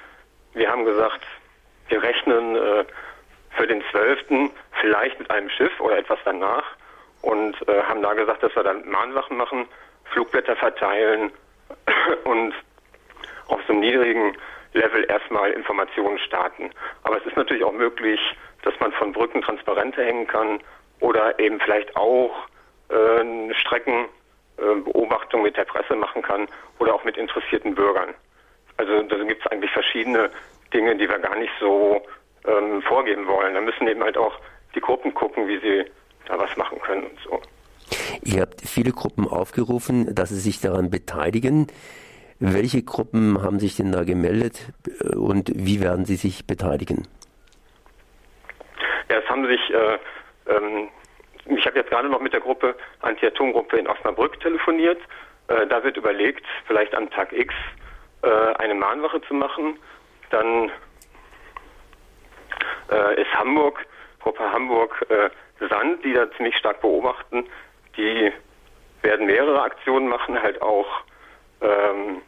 [0.55, 1.21] wir haben gesagt,
[1.89, 2.85] wir rechnen äh,
[3.51, 4.51] für den 12.
[4.81, 6.63] vielleicht mit einem Schiff oder etwas danach
[7.21, 9.67] und äh, haben da gesagt, dass wir dann Mahnwachen machen,
[10.05, 11.31] Flugblätter verteilen
[12.23, 12.53] und
[13.47, 14.35] auf so einem niedrigen
[14.73, 16.71] Level erstmal Informationen starten.
[17.03, 18.19] Aber es ist natürlich auch möglich,
[18.63, 20.59] dass man von Brücken Transparente hängen kann
[20.99, 22.31] oder eben vielleicht auch
[22.89, 26.47] äh, Streckenbeobachtung mit der Presse machen kann
[26.79, 28.13] oder auch mit interessierten Bürgern.
[28.77, 30.29] Also da gibt es eigentlich verschiedene
[30.73, 32.01] Dinge, die wir gar nicht so
[32.47, 33.53] ähm, vorgeben wollen.
[33.53, 34.37] Da müssen eben halt auch
[34.73, 35.85] die Gruppen gucken, wie sie
[36.27, 37.41] da was machen können und so.
[38.23, 41.67] Ihr habt viele Gruppen aufgerufen, dass sie sich daran beteiligen.
[42.39, 47.07] Welche Gruppen haben sich denn da gemeldet äh, und wie werden sie sich beteiligen?
[49.09, 49.97] Ja, es haben sich, äh,
[50.47, 50.89] ähm,
[51.45, 54.99] ich habe jetzt gerade noch mit der Gruppe Anti-Atom-Gruppe in Osnabrück telefoniert.
[55.47, 57.53] Äh, da wird überlegt, vielleicht am Tag X
[58.25, 59.77] eine Mahnwache zu machen.
[60.29, 60.71] Dann
[62.91, 63.85] äh, ist Hamburg,
[64.19, 65.29] Gruppe Hamburg äh,
[65.69, 67.47] Sand, die da ziemlich stark beobachten.
[67.97, 68.31] Die
[69.01, 70.87] werden mehrere Aktionen machen, halt auch
[71.61, 72.21] ähm,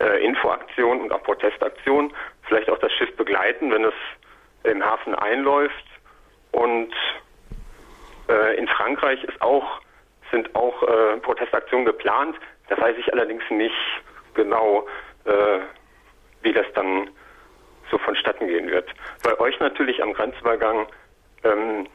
[0.00, 2.12] äh, Infoaktionen und auch Protestaktionen.
[2.42, 3.94] Vielleicht auch das Schiff begleiten, wenn es
[4.64, 5.84] im Hafen einläuft.
[6.52, 6.94] Und
[8.28, 9.80] äh, in Frankreich ist auch,
[10.30, 12.36] sind auch äh, Protestaktionen geplant.
[12.68, 13.74] Da weiß ich allerdings nicht
[14.34, 14.86] genau,
[15.24, 15.60] äh,
[16.42, 17.10] wie das dann
[17.90, 18.88] so vonstatten gehen wird.
[19.22, 20.86] Bei euch natürlich am Grenzübergang
[21.44, 21.86] ähm,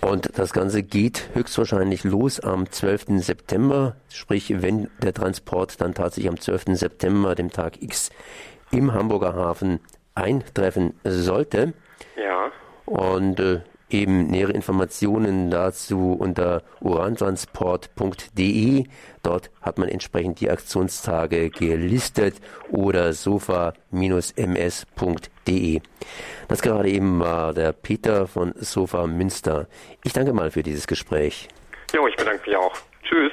[0.00, 3.18] Und das Ganze geht höchstwahrscheinlich los am 12.
[3.18, 6.76] September, sprich wenn der Transport dann tatsächlich am 12.
[6.76, 8.10] September, dem Tag X,
[8.72, 9.80] im Hamburger Hafen
[10.20, 11.74] eintreffen sollte.
[12.16, 12.50] Ja.
[12.86, 18.84] Und äh, eben nähere Informationen dazu unter urantransport.de.
[19.22, 22.36] Dort hat man entsprechend die Aktionstage gelistet
[22.70, 25.80] oder sofa-ms.de.
[26.48, 29.68] Das gerade eben war der Peter von Sofa Münster.
[30.04, 31.48] Ich danke mal für dieses Gespräch.
[31.92, 32.74] Jo, ich bedanke mich auch.
[33.02, 33.32] Tschüss.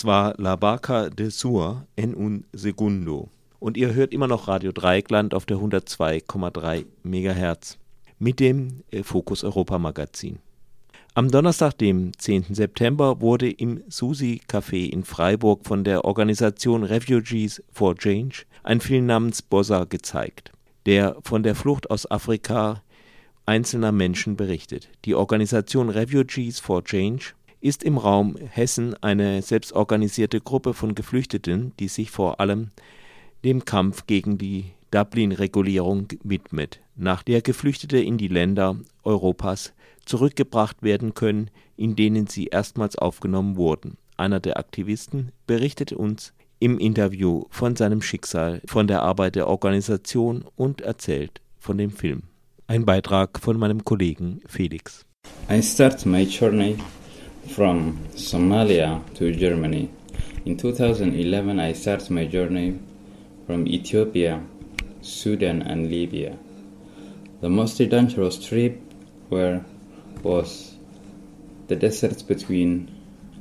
[0.00, 3.28] Das war La Barca de Sur en un Segundo.
[3.58, 7.76] Und ihr hört immer noch Radio Dreieckland auf der 102,3 MHz
[8.18, 10.38] mit dem äh, Fokus Europa Magazin.
[11.12, 12.54] Am Donnerstag, dem 10.
[12.54, 19.04] September, wurde im Susi Café in Freiburg von der Organisation Refugees for Change ein Film
[19.04, 20.50] namens Bossa gezeigt,
[20.86, 22.80] der von der Flucht aus Afrika
[23.44, 24.88] einzelner Menschen berichtet.
[25.04, 31.88] Die Organisation Refugees for Change ist im Raum Hessen eine selbstorganisierte Gruppe von Geflüchteten, die
[31.88, 32.70] sich vor allem
[33.44, 39.72] dem Kampf gegen die Dublin-Regulierung widmet, nach der Geflüchtete in die Länder Europas
[40.04, 43.96] zurückgebracht werden können, in denen sie erstmals aufgenommen wurden.
[44.16, 50.44] Einer der Aktivisten berichtet uns im Interview von seinem Schicksal, von der Arbeit der Organisation
[50.56, 52.24] und erzählt von dem Film.
[52.66, 55.06] Ein Beitrag von meinem Kollegen Felix.
[55.50, 56.76] I start my journey
[57.48, 59.90] from Somalia to Germany.
[60.44, 62.78] In 2011, I started my journey
[63.46, 64.42] from Ethiopia,
[65.02, 66.36] Sudan, and Libya.
[67.40, 68.80] The most dangerous trip
[69.28, 69.64] where
[70.22, 70.74] was
[71.68, 72.90] the desert between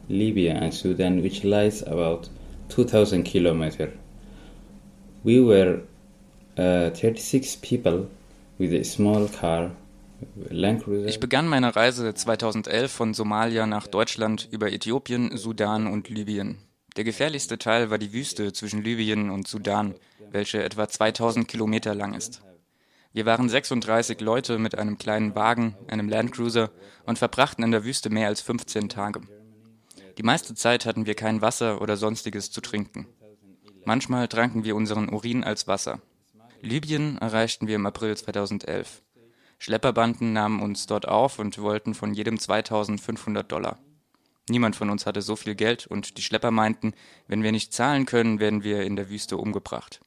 [0.08, 2.30] Libya and Sudan, which lies about
[2.70, 3.93] 2,000 kilometers.
[5.24, 5.82] We were
[6.58, 8.10] uh, 36 people
[8.58, 9.72] with a small car.
[11.05, 16.57] Ich begann meine Reise 2011 von Somalia nach Deutschland über Äthiopien, Sudan und Libyen.
[16.97, 19.95] Der gefährlichste Teil war die Wüste zwischen Libyen und Sudan,
[20.32, 22.41] welche etwa 2000 Kilometer lang ist.
[23.13, 26.70] Wir waren 36 Leute mit einem kleinen Wagen, einem Landcruiser
[27.05, 29.22] und verbrachten in der Wüste mehr als 15 Tage.
[30.17, 33.07] Die meiste Zeit hatten wir kein Wasser oder sonstiges zu trinken.
[33.86, 36.01] Manchmal tranken wir unseren Urin als Wasser.
[36.61, 39.01] Libyen erreichten wir im April 2011.
[39.60, 43.78] Schlepperbanden nahmen uns dort auf und wollten von jedem 2500 Dollar.
[44.49, 46.93] Niemand von uns hatte so viel Geld und die Schlepper meinten,
[47.28, 49.99] wenn wir nicht zahlen können, werden wir in der Wüste umgebracht.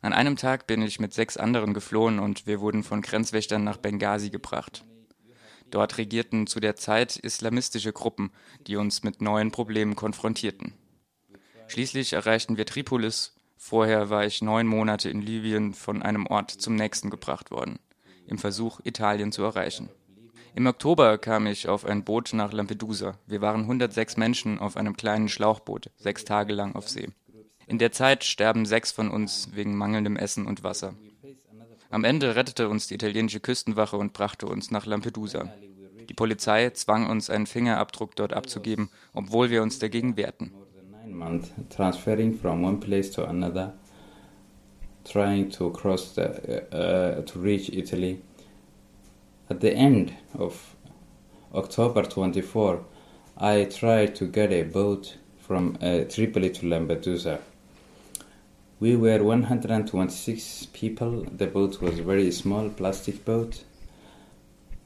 [0.00, 3.76] An einem Tag bin ich mit sechs anderen geflohen und wir wurden von Grenzwächtern nach
[3.76, 4.84] Benghazi gebracht.
[5.70, 8.30] Dort regierten zu der Zeit islamistische Gruppen,
[8.66, 10.72] die uns mit neuen Problemen konfrontierten.
[11.66, 13.34] Schließlich erreichten wir Tripolis.
[13.56, 17.78] Vorher war ich neun Monate in Libyen von einem Ort zum nächsten gebracht worden,
[18.28, 19.88] im Versuch, Italien zu erreichen.
[20.54, 23.18] Im Oktober kam ich auf ein Boot nach Lampedusa.
[23.26, 27.08] Wir waren 106 Menschen auf einem kleinen Schlauchboot, sechs Tage lang auf See.
[27.66, 30.94] In der Zeit sterben sechs von uns wegen mangelndem Essen und Wasser.
[31.90, 35.52] Am Ende rettete uns die italienische Küstenwache und brachte uns nach Lampedusa.
[36.08, 40.52] Die Polizei zwang uns, einen Fingerabdruck dort abzugeben, obwohl wir uns dagegen wehrten.
[45.08, 48.22] Trying to cross the, uh, to reach Italy.
[49.50, 50.76] At the end of
[51.54, 52.84] October 24,
[53.38, 57.40] I tried to get a boat from uh, Tripoli to Lampedusa.
[58.80, 61.24] We were 126 people.
[61.24, 63.64] The boat was very small plastic boat.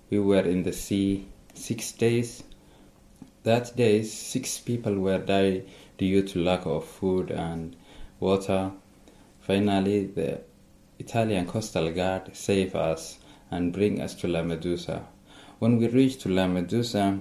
[0.08, 2.44] We were in the sea six days.
[3.42, 5.66] That day, six people were died
[5.98, 7.74] due to lack of food and
[8.20, 8.72] water.
[9.42, 10.40] Finally, the
[11.00, 13.18] Italian Coastal Guard saved us
[13.50, 15.04] and bring us to Lampedusa.
[15.58, 17.20] When we reached to Lampedusa,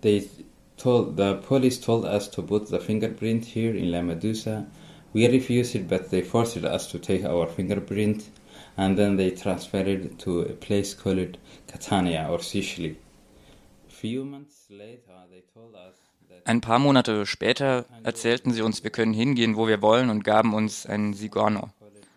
[0.00, 0.28] they
[0.76, 4.66] told the police told us to put the fingerprint here in Lampedusa.
[5.12, 8.28] We refused it, but they forced us to take our fingerprint,
[8.76, 11.38] and then they transferred it to a place called
[11.68, 12.98] Catania or Sicily.
[13.86, 15.94] Few months later, they told us
[16.46, 20.52] Ein paar Monate später erzählten sie uns, wir können hingehen, wo wir wollen und gaben
[20.52, 21.70] uns einen Sigorno.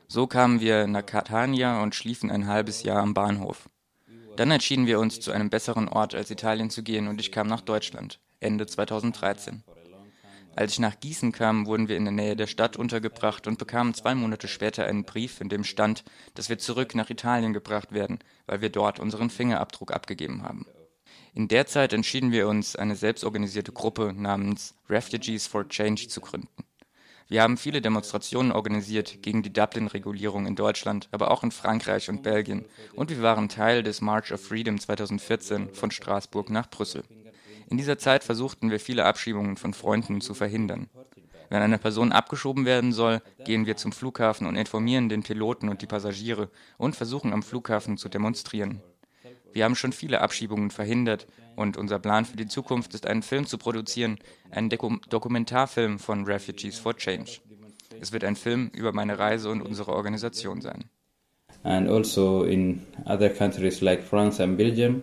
[0.10, 3.70] So kamen wir nach Catania und schliefen ein halbes Jahr am Bahnhof.
[4.36, 7.48] Dann entschieden wir uns, zu einem besseren Ort als Italien zu gehen und ich kam
[7.48, 9.64] nach Deutschland, Ende 2013.
[10.58, 13.94] Als ich nach Gießen kam, wurden wir in der Nähe der Stadt untergebracht und bekamen
[13.94, 16.04] zwei Monate später einen Brief, in dem stand,
[16.34, 20.66] dass wir zurück nach Italien gebracht werden, weil wir dort unseren Fingerabdruck abgegeben haben.
[21.38, 26.66] In der Zeit entschieden wir uns, eine selbstorganisierte Gruppe namens Refugees for Change zu gründen.
[27.28, 32.24] Wir haben viele Demonstrationen organisiert gegen die Dublin-Regulierung in Deutschland, aber auch in Frankreich und
[32.24, 32.66] Belgien.
[32.96, 37.04] Und wir waren Teil des March of Freedom 2014 von Straßburg nach Brüssel.
[37.70, 40.90] In dieser Zeit versuchten wir viele Abschiebungen von Freunden zu verhindern.
[41.52, 45.84] Wenn eine Person abgeschoben werden soll, gehen wir zum Flughafen und informieren den Piloten und
[45.84, 48.82] die Passagiere und versuchen am Flughafen zu demonstrieren.
[49.58, 53.48] Wir haben schon viele Abschiebungen verhindert und unser Plan für die Zukunft ist, einen Film
[53.48, 54.20] zu produzieren,
[54.52, 57.40] einen Dokum Dokumentarfilm von Refugees for Change.
[58.00, 60.84] Es wird ein Film über meine Reise und unsere Organisation sein.
[61.64, 65.02] and also in other countries like France and Belgium.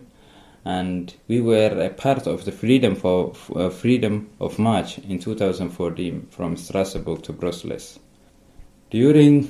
[0.63, 6.27] and we were a part of the freedom for uh, freedom of march in 2014
[6.29, 7.99] from Strasbourg to Brussels.
[8.89, 9.49] During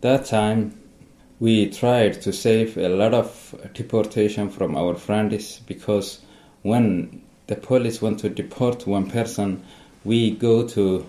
[0.00, 0.72] that time,
[1.40, 6.20] we tried to save a lot of deportation from our friends because
[6.62, 9.62] when the police want to deport one person,
[10.04, 11.04] we go to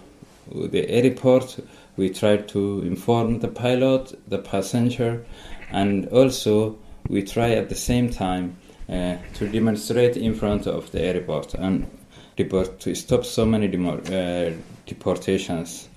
[0.51, 1.59] the airport,
[1.97, 5.25] we try to inform the pilot, the passenger,
[5.71, 8.57] and also we try at the same time
[8.89, 11.89] uh, to demonstrate in front of the airport and
[12.35, 14.51] deport, to stop so many uh,
[14.85, 15.87] deportations.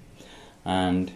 [0.65, 1.11] And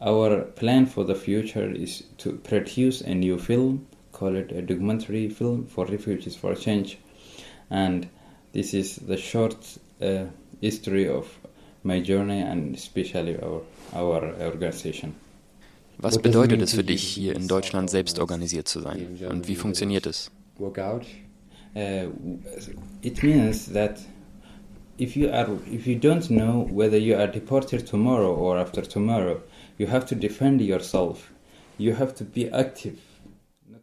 [0.00, 5.28] our plan for the future is to produce a new film, call it a documentary
[5.28, 6.98] film for refugees for change.
[7.70, 8.08] And
[8.52, 9.56] this is the short
[10.00, 10.24] uh,
[10.60, 11.26] history of
[11.82, 13.62] my journey and especially our,
[13.94, 15.14] our organization.
[15.98, 19.18] Was bedeutet es für dich, hier in Deutschland selbst organisiert zu sein?
[19.30, 20.30] Und wie funktioniert es?
[20.58, 22.08] Uh,
[23.02, 23.98] it means that
[24.98, 29.40] if you are if you don't know whether you are deported tomorrow or after tomorrow,
[29.78, 31.32] you have to defend yourself.
[31.78, 32.96] You have to be active.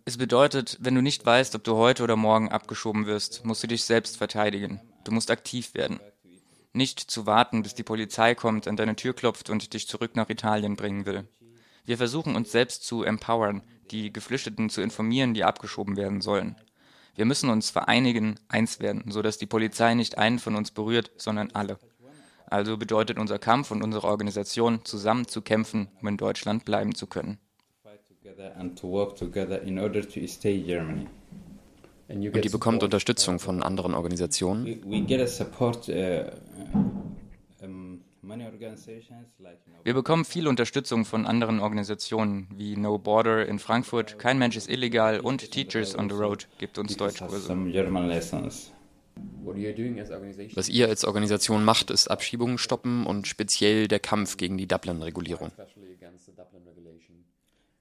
[0.05, 3.67] Es bedeutet, wenn du nicht weißt, ob du heute oder morgen abgeschoben wirst, musst du
[3.67, 4.81] dich selbst verteidigen.
[5.05, 5.99] Du musst aktiv werden.
[6.73, 10.29] Nicht zu warten, bis die Polizei kommt, an deine Tür klopft und dich zurück nach
[10.29, 11.25] Italien bringen will.
[11.85, 13.61] Wir versuchen uns selbst zu empowern,
[13.91, 16.55] die Geflüchteten zu informieren, die abgeschoben werden sollen.
[17.15, 21.51] Wir müssen uns vereinigen, eins werden, sodass die Polizei nicht einen von uns berührt, sondern
[21.51, 21.77] alle.
[22.47, 27.07] Also bedeutet unser Kampf und unsere Organisation, zusammen zu kämpfen, um in Deutschland bleiben zu
[27.07, 27.39] können.
[28.57, 31.07] and to work together in order to stay Germany.
[32.09, 34.65] Und ihr bekommt Unterstützung von anderen Organisationen?
[39.83, 44.69] Wir bekommen viel Unterstützung von anderen Organisationen wie No Border in Frankfurt, Kein Mensch ist
[44.69, 47.49] illegal und Teachers on the Road gibt uns Deutschkurse.
[50.55, 55.51] Was ihr als Organisation macht, ist Abschiebungen stoppen und speziell der Kampf gegen die Dublin-Regulierung.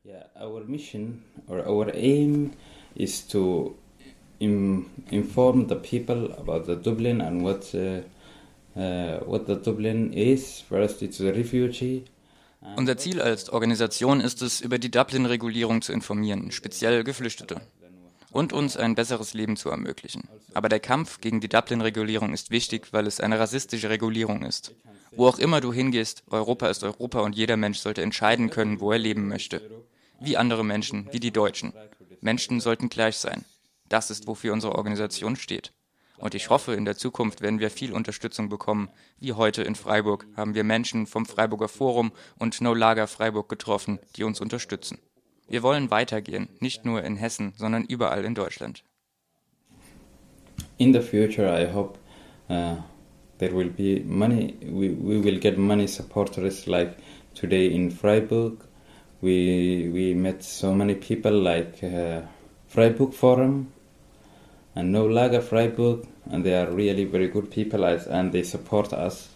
[0.04, 2.50] Yeah, our mission or our aim
[2.96, 3.76] is to
[4.40, 8.02] im, inform the people about the Dublin and what uh,
[8.74, 10.60] what the Dublin is.
[10.68, 12.04] First, it's a refugee.
[12.76, 17.60] Unser Ziel als Organisation ist es, über die Dublin-Regulierung zu informieren, speziell Geflüchtete,
[18.30, 20.28] und uns ein besseres Leben zu ermöglichen.
[20.54, 24.74] Aber der Kampf gegen die Dublin-Regulierung ist wichtig, weil es eine rassistische Regulierung ist.
[25.10, 28.92] Wo auch immer du hingehst, Europa ist Europa und jeder Mensch sollte entscheiden können, wo
[28.92, 29.60] er leben möchte.
[30.20, 31.72] Wie andere Menschen, wie die Deutschen.
[32.20, 33.44] Menschen sollten gleich sein.
[33.88, 35.72] Das ist, wofür unsere Organisation steht.
[36.22, 38.90] Und ich hoffe, in der Zukunft werden wir viel Unterstützung bekommen.
[39.18, 43.98] Wie heute in Freiburg haben wir Menschen vom Freiburger Forum und No Lager Freiburg getroffen,
[44.14, 45.00] die uns unterstützen.
[45.48, 48.84] Wir wollen weitergehen, nicht nur in Hessen, sondern überall in Deutschland.
[50.78, 51.98] In the future, I hope
[52.48, 52.76] uh,
[53.38, 54.54] there will be money.
[54.62, 56.98] We, we will get money supporters like
[57.34, 58.58] today in Freiburg.
[59.22, 62.22] We we met so many people like uh,
[62.68, 63.72] Freiburg Forum
[64.74, 68.92] and No Lager Freiburg, and they are really very good people as, and they support
[68.92, 69.28] us.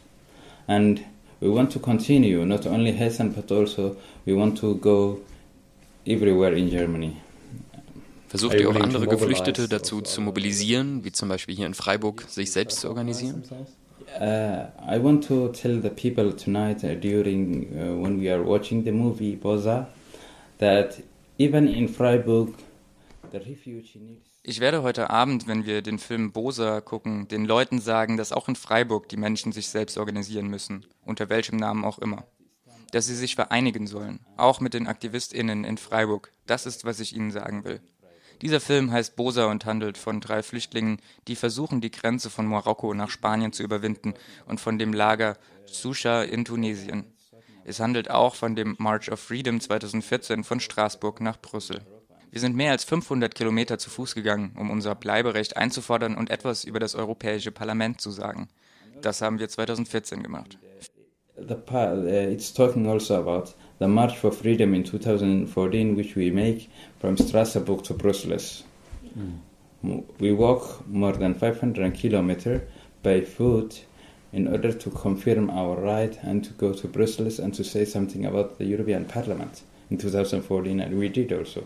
[0.68, 1.04] And
[1.40, 5.20] we want to continue, not only Hessen, but also we want to go
[6.06, 7.16] everywhere in Germany.
[8.28, 12.50] Versucht ihr auch andere Geflüchtete dazu zu mobilisieren, wie zum Beispiel hier in Freiburg, sich
[12.50, 13.44] selbst zu organisieren?
[14.20, 18.84] Uh, I want to tell the people tonight uh, during uh, when we are watching
[18.84, 19.88] the movie Boza
[20.58, 21.02] that
[21.38, 22.54] even in Freiburg
[23.32, 27.80] the refugee needs Ich werde heute Abend, wenn wir den Film Bosa gucken, den Leuten
[27.80, 31.98] sagen, dass auch in Freiburg die Menschen sich selbst organisieren müssen, unter welchem Namen auch
[31.98, 32.28] immer.
[32.92, 36.30] Dass sie sich vereinigen sollen, auch mit den AktivistInnen in Freiburg.
[36.46, 37.80] Das ist, was ich Ihnen sagen will.
[38.40, 42.94] Dieser Film heißt Bosa und handelt von drei Flüchtlingen, die versuchen, die Grenze von Marokko
[42.94, 44.14] nach Spanien zu überwinden
[44.46, 47.12] und von dem Lager Susha in Tunesien.
[47.64, 51.84] Es handelt auch von dem March of Freedom 2014 von Straßburg nach Brüssel.
[52.36, 56.64] Wir sind mehr als 500 Kilometer zu Fuß gegangen, um unser Bleiberecht einzufordern und etwas
[56.64, 58.48] über das Europäische Parlament zu sagen.
[59.00, 60.58] Das haben wir 2014 gemacht.
[61.38, 66.66] the uh, it's talking also about the March for Freedom in 2014, which we make
[67.00, 68.64] from Strasbourg to Brussels.
[69.82, 72.60] M- We walk more than 500 kilometers
[73.02, 73.86] by foot
[74.34, 78.26] in order to confirm our right and to go to Brussels and to say something
[78.26, 81.62] about the European Parliament in 2014, and we did also.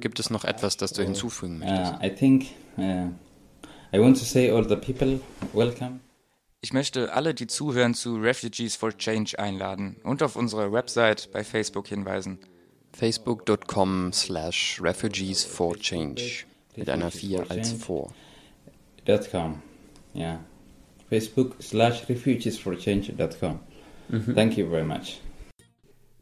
[0.00, 1.92] Gibt es noch etwas, das du hinzufügen möchtest?
[1.94, 2.46] Uh, I think
[2.76, 3.08] uh,
[3.94, 5.20] I want to say all the people
[5.52, 6.00] welcome.
[6.60, 11.44] Ich möchte alle, die zuhören, zu Refugees for Change einladen und auf unsere Website bei
[11.44, 12.38] Facebook hinweisen.
[12.92, 16.44] Facebook.com slash Refugees for Change
[16.76, 18.12] mit einer 4 als vor.
[19.04, 19.60] Dot com.
[20.14, 20.40] Yeah.
[21.10, 23.60] Facebook slash refugeesforchange.com.
[24.08, 24.34] Mhm.
[24.34, 25.20] Thank you very much.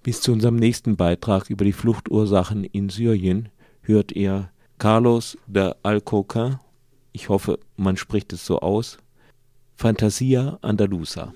[0.03, 3.51] Bis zu unserem nächsten Beitrag über die Fluchtursachen in Syrien
[3.83, 6.61] hört ihr Carlos de Alcoca,
[7.13, 8.99] ich hoffe, man spricht es so aus,
[9.77, 11.33] Fantasia Andalusa.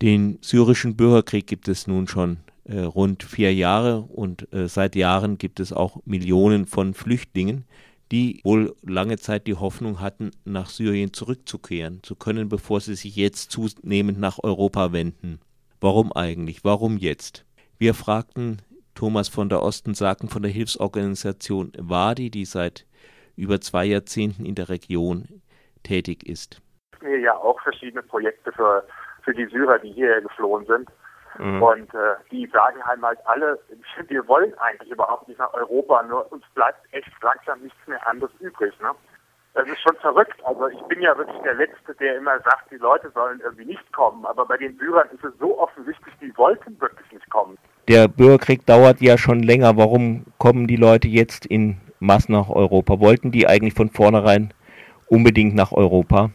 [0.00, 5.38] Den syrischen Bürgerkrieg gibt es nun schon äh, rund vier Jahre und äh, seit Jahren
[5.38, 7.64] gibt es auch Millionen von Flüchtlingen,
[8.12, 13.16] die wohl lange Zeit die Hoffnung hatten, nach Syrien zurückzukehren zu können, bevor sie sich
[13.16, 15.40] jetzt zunehmend nach Europa wenden.
[15.80, 16.64] Warum eigentlich?
[16.64, 17.44] Warum jetzt?
[17.78, 18.62] Wir fragten
[18.94, 22.86] Thomas von der Osten-Saken von der Hilfsorganisation Wadi, die seit
[23.36, 25.42] über zwei Jahrzehnten in der Region
[25.82, 26.60] tätig ist.
[27.00, 28.84] Wir ja auch verschiedene Projekte für,
[29.28, 30.88] für die Syrer, die hierher geflohen sind.
[31.38, 31.62] Mhm.
[31.62, 33.58] Und äh, die sagen halt, halt alle,
[34.08, 38.32] wir wollen eigentlich überhaupt nicht nach Europa, nur uns bleibt echt langsam nichts mehr anderes
[38.40, 38.72] übrig.
[38.80, 38.90] Ne?
[39.52, 40.42] Das ist schon verrückt.
[40.44, 43.92] Also ich bin ja wirklich der Letzte, der immer sagt, die Leute sollen irgendwie nicht
[43.92, 44.24] kommen.
[44.24, 47.58] Aber bei den Syrern ist es so offensichtlich, die wollten wirklich nicht kommen.
[47.86, 49.76] Der Bürgerkrieg dauert ja schon länger.
[49.76, 52.98] Warum kommen die Leute jetzt in Massen nach Europa?
[52.98, 54.54] Wollten die eigentlich von vornherein
[55.08, 56.30] unbedingt nach Europa?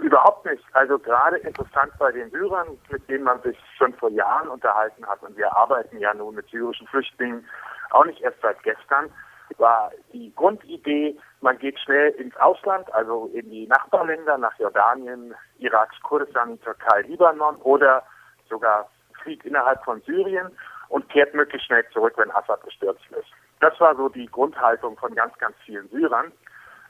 [0.00, 0.62] Überhaupt nicht.
[0.72, 5.22] Also gerade interessant bei den Syrern, mit denen man sich schon vor Jahren unterhalten hat,
[5.22, 7.46] und wir arbeiten ja nun mit syrischen Flüchtlingen
[7.90, 9.10] auch nicht erst seit gestern,
[9.58, 15.90] war die Grundidee, man geht schnell ins Ausland, also in die Nachbarländer, nach Jordanien, Irak,
[16.02, 18.02] Kurdistan, Türkei, Libanon oder
[18.48, 18.88] sogar
[19.22, 20.50] fliegt innerhalb von Syrien
[20.88, 23.28] und kehrt möglichst schnell zurück, wenn Assad gestürzt ist.
[23.60, 26.32] Das war so die Grundhaltung von ganz, ganz vielen Syrern.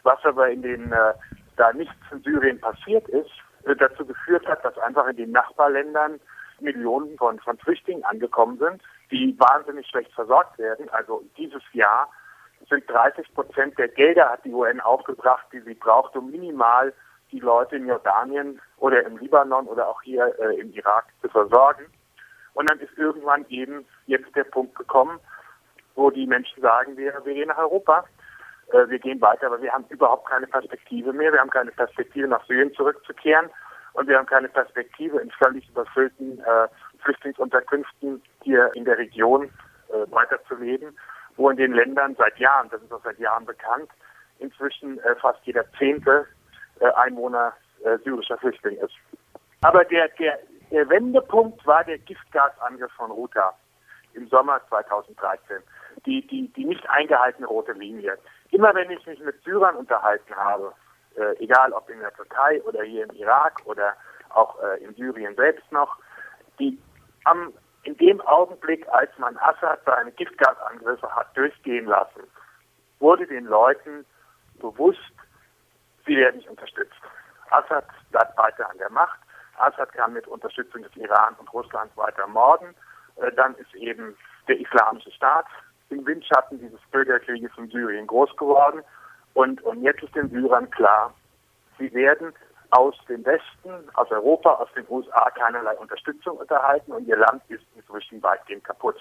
[0.03, 1.15] Was aber in den äh,
[1.57, 3.31] da nichts in Syrien passiert ist,
[3.65, 6.21] äh, dazu geführt hat, dass einfach in den Nachbarländern
[6.61, 10.89] Millionen von, von Flüchtlingen angekommen sind, die wahnsinnig schlecht versorgt werden.
[10.91, 12.11] Also dieses Jahr
[12.69, 16.93] sind 30 Prozent der Gelder, hat die UN aufgebracht, die sie braucht, um minimal
[17.33, 21.87] die Leute in Jordanien oder im Libanon oder auch hier äh, im Irak zu versorgen.
[22.55, 25.21] Und dann ist irgendwann eben jetzt der Punkt gekommen,
[25.95, 28.05] wo die Menschen sagen, wir, wir gehen nach Europa,
[28.73, 31.33] äh, wir gehen weiter, aber wir haben überhaupt keine Perspektive mehr.
[31.33, 33.51] Wir haben keine Perspektive, nach Syrien zurückzukehren.
[33.93, 36.69] Und wir haben keine Perspektive, in völlig überfüllten äh,
[37.03, 40.97] Flüchtlingsunterkünften hier in der Region äh, weiterzuleben,
[41.37, 43.89] wo in den Ländern seit Jahren, das ist auch seit Jahren bekannt,
[44.39, 46.27] inzwischen äh, fast jeder zehnte
[46.81, 47.55] äh, Einwohner
[47.85, 48.95] äh, syrischer Flüchtling ist.
[49.63, 50.39] Aber der, der,
[50.71, 53.55] der Wendepunkt war der Giftgasangriff von Ruta
[54.13, 55.59] im Sommer 2013.
[56.05, 58.19] Die, die, die nicht eingehaltene rote Linie.
[58.51, 60.73] Immer wenn ich mich mit Syrern unterhalten habe,
[61.17, 63.95] äh, egal ob in der Türkei oder hier im Irak oder
[64.31, 65.97] auch äh, in Syrien selbst noch,
[66.59, 66.79] die
[67.25, 72.23] am, in dem Augenblick, als man Assad seine Giftgasangriffe hat durchgehen lassen,
[72.99, 74.05] wurde den Leuten
[74.61, 75.13] bewusst,
[76.07, 77.01] sie werden nicht unterstützt.
[77.51, 79.19] Assad bleibt weiter an der Macht.
[79.59, 82.75] Assad kann mit Unterstützung des Iran und Russlands weiter morden.
[83.17, 84.17] Äh, dann ist eben
[84.49, 85.47] der Islamische Staat
[85.91, 88.83] im Windschatten dieses Bürgerkrieges in Syrien groß geworden.
[89.35, 91.15] Und, und jetzt ist den Syrern klar,
[91.79, 92.33] sie werden
[92.71, 97.65] aus dem Westen, aus Europa, aus den USA keinerlei Unterstützung unterhalten und ihr Land ist
[97.77, 98.97] inzwischen weitgehend kaputt.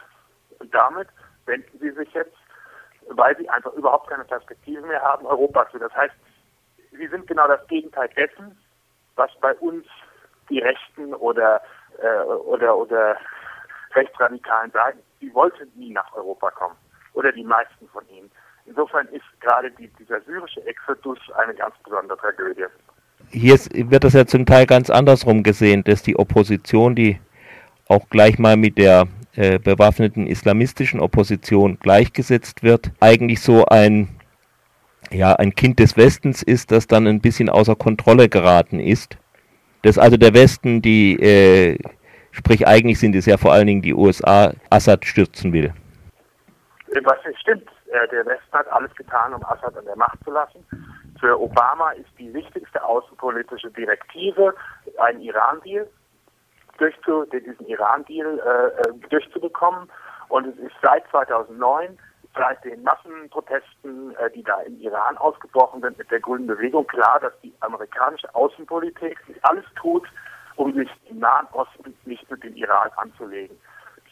[0.59, 1.07] Und damit
[1.45, 2.35] wenden sie sich jetzt,
[3.09, 5.79] weil sie einfach überhaupt keine Perspektive mehr haben, Europa zu.
[5.79, 6.13] Das heißt,
[6.91, 8.57] sie sind genau das Gegenteil dessen,
[9.15, 9.85] was bei uns
[10.49, 11.61] die Rechten oder,
[12.01, 13.17] äh, oder, oder
[13.93, 14.99] Rechtsradikalen sagen.
[15.19, 16.75] Sie wollten nie nach Europa kommen.
[17.13, 18.29] Oder die meisten von ihnen.
[18.65, 22.65] Insofern ist gerade die, dieser syrische Exodus eine ganz besondere Tragödie.
[23.29, 27.19] Hier wird das ja zum Teil ganz andersrum gesehen, dass die Opposition, die
[27.87, 34.09] auch gleich mal mit der äh, bewaffneten islamistischen Opposition gleichgesetzt wird, eigentlich so ein
[35.11, 39.17] ja, ein Kind des Westens ist, das dann ein bisschen außer Kontrolle geraten ist.
[39.81, 41.77] Dass also der Westen, die, äh,
[42.35, 45.73] sprich eigentlich sind es ja vor allen Dingen die USA, Assad stürzen will.
[47.03, 47.69] Was stimmt.
[48.11, 50.65] Der Westen hat alles getan, um Assad an der Macht zu lassen.
[51.19, 54.53] Für Obama ist die wichtigste außenpolitische Direktive
[54.97, 55.87] ein Iran-Deal,
[56.77, 59.89] durchzu, diesen Iran-Deal äh, durchzubekommen.
[60.27, 61.97] Und es ist seit 2009
[62.35, 67.19] seit den Massenprotesten, äh, die da im Iran ausgebrochen sind, mit der grünen Bewegung klar,
[67.21, 70.07] dass die amerikanische Außenpolitik alles tut,
[70.55, 73.57] um sich im Nahen Osten nicht mit dem Iran anzulegen.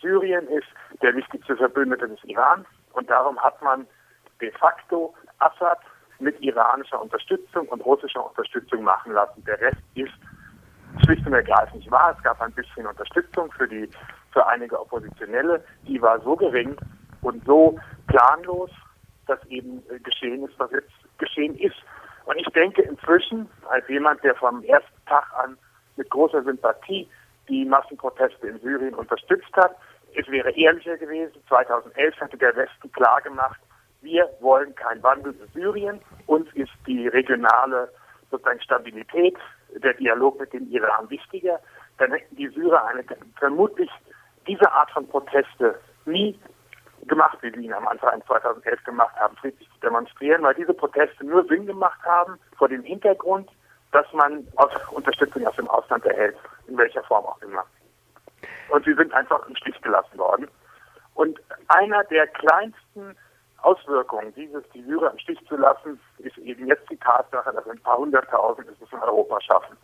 [0.02, 0.68] Syrien ist
[1.02, 3.88] der wichtigste Verbündete des Iran und darum hat man
[4.42, 5.80] de facto Assad
[6.20, 9.44] mit iranischer Unterstützung und russischer Unterstützung machen lassen.
[9.46, 10.14] Der Rest ist
[11.04, 12.14] schlicht und ergreifend nicht wahr.
[12.18, 13.90] Es gab ein bisschen Unterstützung für die
[14.32, 16.76] für einige Oppositionelle, die war so gering
[17.22, 18.72] und so planlos,
[19.28, 21.76] dass eben geschehen ist, was jetzt geschehen ist.
[22.26, 25.58] Und ich denke inzwischen, als jemand, der vom ersten Tag an
[25.96, 27.08] mit großer Sympathie
[27.50, 29.76] die Massenproteste in Syrien unterstützt hat,
[30.16, 31.34] es wäre ehrlicher gewesen.
[31.48, 33.60] 2011 hatte der Westen klargemacht,
[34.02, 36.00] wir wollen keinen Wandel in Syrien.
[36.28, 37.90] Uns ist die regionale
[38.30, 39.38] sozusagen Stabilität
[39.82, 41.60] der Dialog mit dem Iran wichtiger,
[41.98, 43.04] dann hätten die Syrer eine,
[43.38, 43.90] vermutlich
[44.48, 46.38] diese Art von Proteste nie
[47.08, 51.26] gemacht, wie sie ihn am Anfang 2011 gemacht haben, friedlich zu demonstrieren, weil diese Proteste
[51.26, 53.50] nur Sinn gemacht haben vor dem Hintergrund,
[53.94, 54.46] dass man
[54.92, 56.36] Unterstützung aus dem Ausland erhält,
[56.68, 57.64] in welcher Form auch immer.
[58.70, 60.48] Und sie sind einfach im Stich gelassen worden.
[61.14, 63.16] Und einer der kleinsten
[63.62, 67.80] Auswirkungen dieses, die Syrer im Stich zu lassen, ist eben jetzt die Tatsache, dass ein
[67.80, 69.78] paar hunderttausend es in Europa schaffen.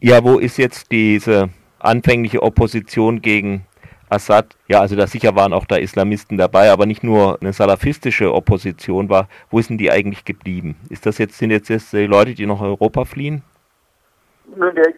[0.00, 3.66] Ja, wo ist jetzt diese anfängliche Opposition gegen
[4.12, 4.56] Assad?
[4.68, 9.08] Ja, also da sicher waren auch da Islamisten dabei, aber nicht nur eine salafistische Opposition
[9.08, 9.28] war.
[9.50, 10.76] Wo sind die eigentlich geblieben?
[10.90, 13.42] Ist das jetzt, sind jetzt, jetzt die Leute, die nach Europa fliehen?
[14.54, 14.92] Nun, der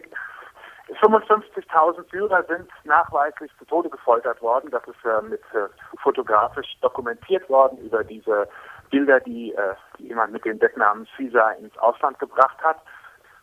[1.01, 4.69] 55.000 Syrer sind nachweislich zu Tode gefoltert worden.
[4.71, 5.67] Das ist äh, mit äh,
[6.01, 8.47] fotografisch dokumentiert worden über diese
[8.91, 12.77] Bilder, die, äh, die jemand mit dem Decknamen Caesar ins Ausland gebracht hat.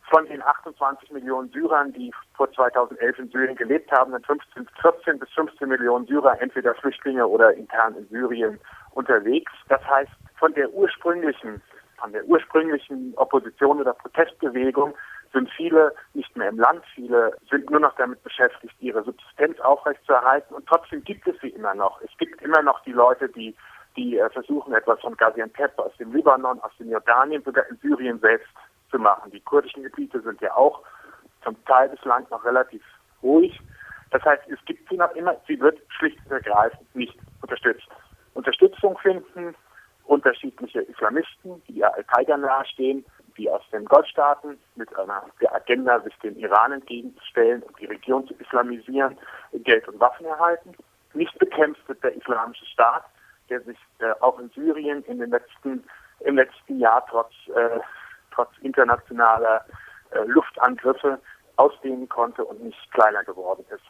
[0.09, 5.19] Von den 28 Millionen Syrern, die vor 2011 in Syrien gelebt haben, sind 15, 14
[5.19, 8.59] bis 15 Millionen Syrer entweder Flüchtlinge oder intern in Syrien
[8.91, 9.51] unterwegs.
[9.69, 11.61] Das heißt, von der ursprünglichen,
[11.97, 14.93] von der ursprünglichen Opposition oder Protestbewegung
[15.31, 20.53] sind viele nicht mehr im Land, viele sind nur noch damit beschäftigt, ihre Subsistenz aufrechtzuerhalten
[20.53, 21.99] und trotzdem gibt es sie immer noch.
[22.01, 23.55] Es gibt immer noch die Leute, die,
[23.95, 28.19] die äh, versuchen, etwas von Gaziantep aus dem Libanon, aus dem Jordanien, sogar in Syrien
[28.19, 28.49] selbst
[28.93, 29.31] zu machen.
[29.31, 30.81] Die kurdischen Gebiete sind ja auch
[31.43, 32.83] zum Teil Landes noch relativ
[33.23, 33.59] ruhig.
[34.11, 37.87] Das heißt, es gibt sie noch immer, sie wird schlicht und ergreifend nicht unterstützt.
[38.35, 39.55] Unterstützung finden
[40.05, 43.03] unterschiedliche Islamisten, die ja Al-Qaida nahestehen,
[43.37, 48.27] die aus den Golfstaaten mit einer der Agenda, sich dem Iran entgegenzustellen und die Region
[48.27, 49.17] zu islamisieren,
[49.53, 50.75] Geld und Waffen erhalten.
[51.13, 53.05] Nicht bekämpft wird der Islamische Staat,
[53.49, 55.83] der sich äh, auch in Syrien in den letzten,
[56.19, 57.79] im letzten Jahr trotz, äh,
[58.33, 59.65] trotz internationaler
[60.11, 61.19] äh, Luftangriffe
[61.57, 63.83] ausdehnen konnte und nicht kleiner geworden ist.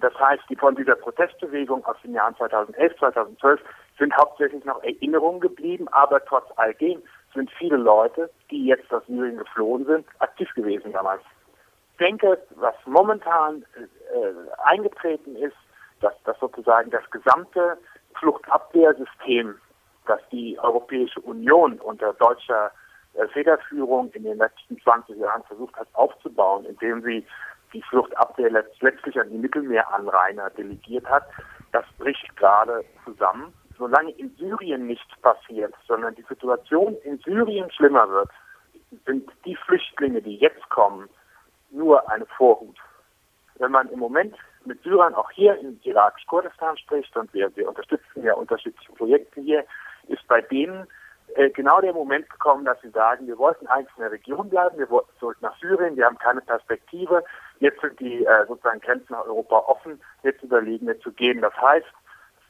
[0.00, 3.60] Das heißt, die von dieser Protestbewegung aus den Jahren 2011, 2012
[3.98, 7.02] sind hauptsächlich noch Erinnerungen geblieben, aber trotz all dem
[7.34, 11.22] sind viele Leute, die jetzt aus Syrien geflohen sind, aktiv gewesen damals.
[11.92, 14.32] Ich denke, was momentan äh,
[14.64, 15.56] eingetreten ist,
[16.00, 17.78] dass, dass sozusagen das gesamte
[18.18, 19.54] Fluchtabwehrsystem,
[20.06, 22.70] das die Europäische Union unter deutscher
[23.28, 27.26] Federführung in den letzten 20 Jahren versucht hat aufzubauen, indem sie
[27.72, 31.24] die Fluchtabwehr letzt, letztlich an die Mittelmeeranrainer delegiert hat,
[31.72, 33.52] das bricht gerade zusammen.
[33.76, 38.30] Solange in Syrien nichts passiert, sondern die Situation in Syrien schlimmer wird,
[39.04, 41.08] sind die Flüchtlinge, die jetzt kommen,
[41.70, 42.76] nur eine Vorhut.
[43.58, 48.22] Wenn man im Moment mit Syrern auch hier in irakisch-Kurdistan spricht und wir, wir unterstützen
[48.22, 49.64] ja unterschiedliche Projekte hier,
[50.08, 51.05] ist bei denen äh,
[51.54, 54.88] genau der Moment gekommen, dass sie sagen, wir wollten eigentlich in der Region bleiben, wir
[54.90, 57.24] wollten zurück nach Syrien, wir haben keine Perspektive,
[57.58, 61.40] jetzt sind die äh, sozusagen Grenzen nach Europa offen, jetzt überlegen wir zu gehen.
[61.40, 61.86] Das heißt,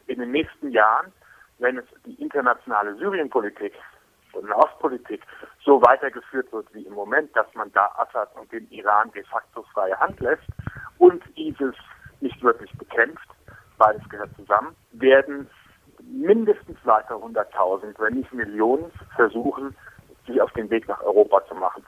[0.07, 1.13] in den nächsten Jahren,
[1.59, 3.75] wenn es die internationale Syrienpolitik
[4.33, 5.23] und Ostpolitik
[5.65, 9.65] so weitergeführt wird wie im Moment, dass man da Assad und den Iran de facto
[9.73, 10.45] freie Hand lässt
[10.99, 11.75] und ISIS
[12.21, 13.29] nicht wirklich bekämpft,
[13.79, 15.49] beides gehört zusammen, werden
[16.11, 19.77] mindestens weitere 100.000, wenn nicht Millionen, versuchen,
[20.27, 21.85] sich auf den Weg nach Europa zu machen.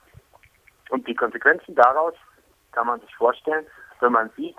[0.90, 2.14] Und die Konsequenzen daraus
[2.72, 3.66] kann man sich vorstellen,
[4.00, 4.56] wenn man sieht,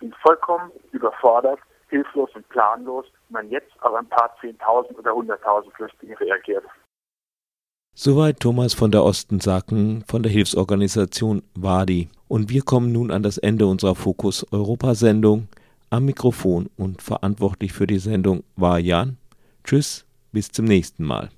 [0.00, 6.18] wie vollkommen überfordert, hilflos und planlos man jetzt auf ein paar 10.000 oder 100.000 Flüchtlinge
[6.20, 6.64] reagiert.
[7.94, 12.08] Soweit Thomas von der Ostensacken von der Hilfsorganisation WADI.
[12.28, 15.48] Und wir kommen nun an das Ende unserer Fokus Europa Sendung.
[15.90, 19.16] Am Mikrofon und verantwortlich für die Sendung war Jan.
[19.64, 21.30] Tschüss, bis zum nächsten Mal.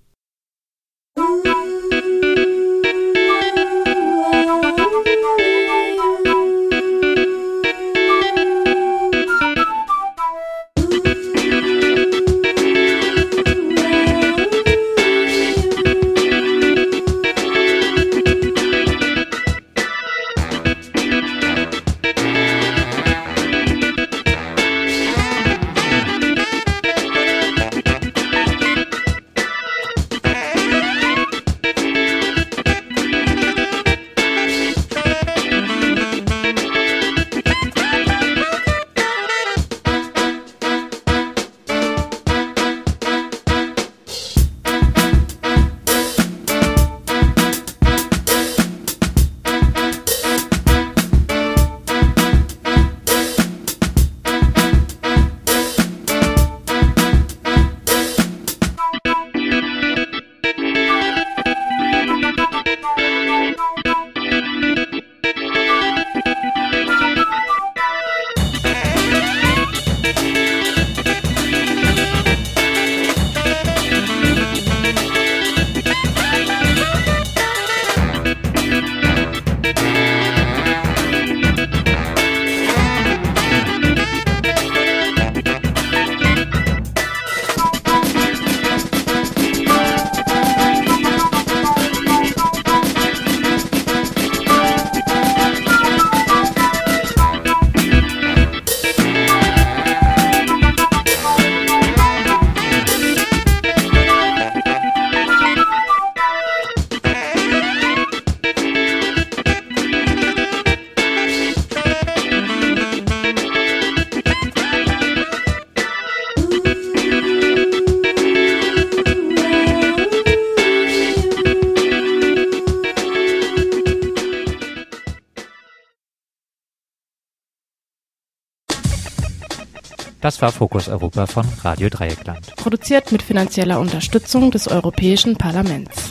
[130.41, 132.57] Das war Fokus Europa von Radio Dreieckland.
[132.57, 136.09] Produziert mit finanzieller Unterstützung des Europäischen Parlaments.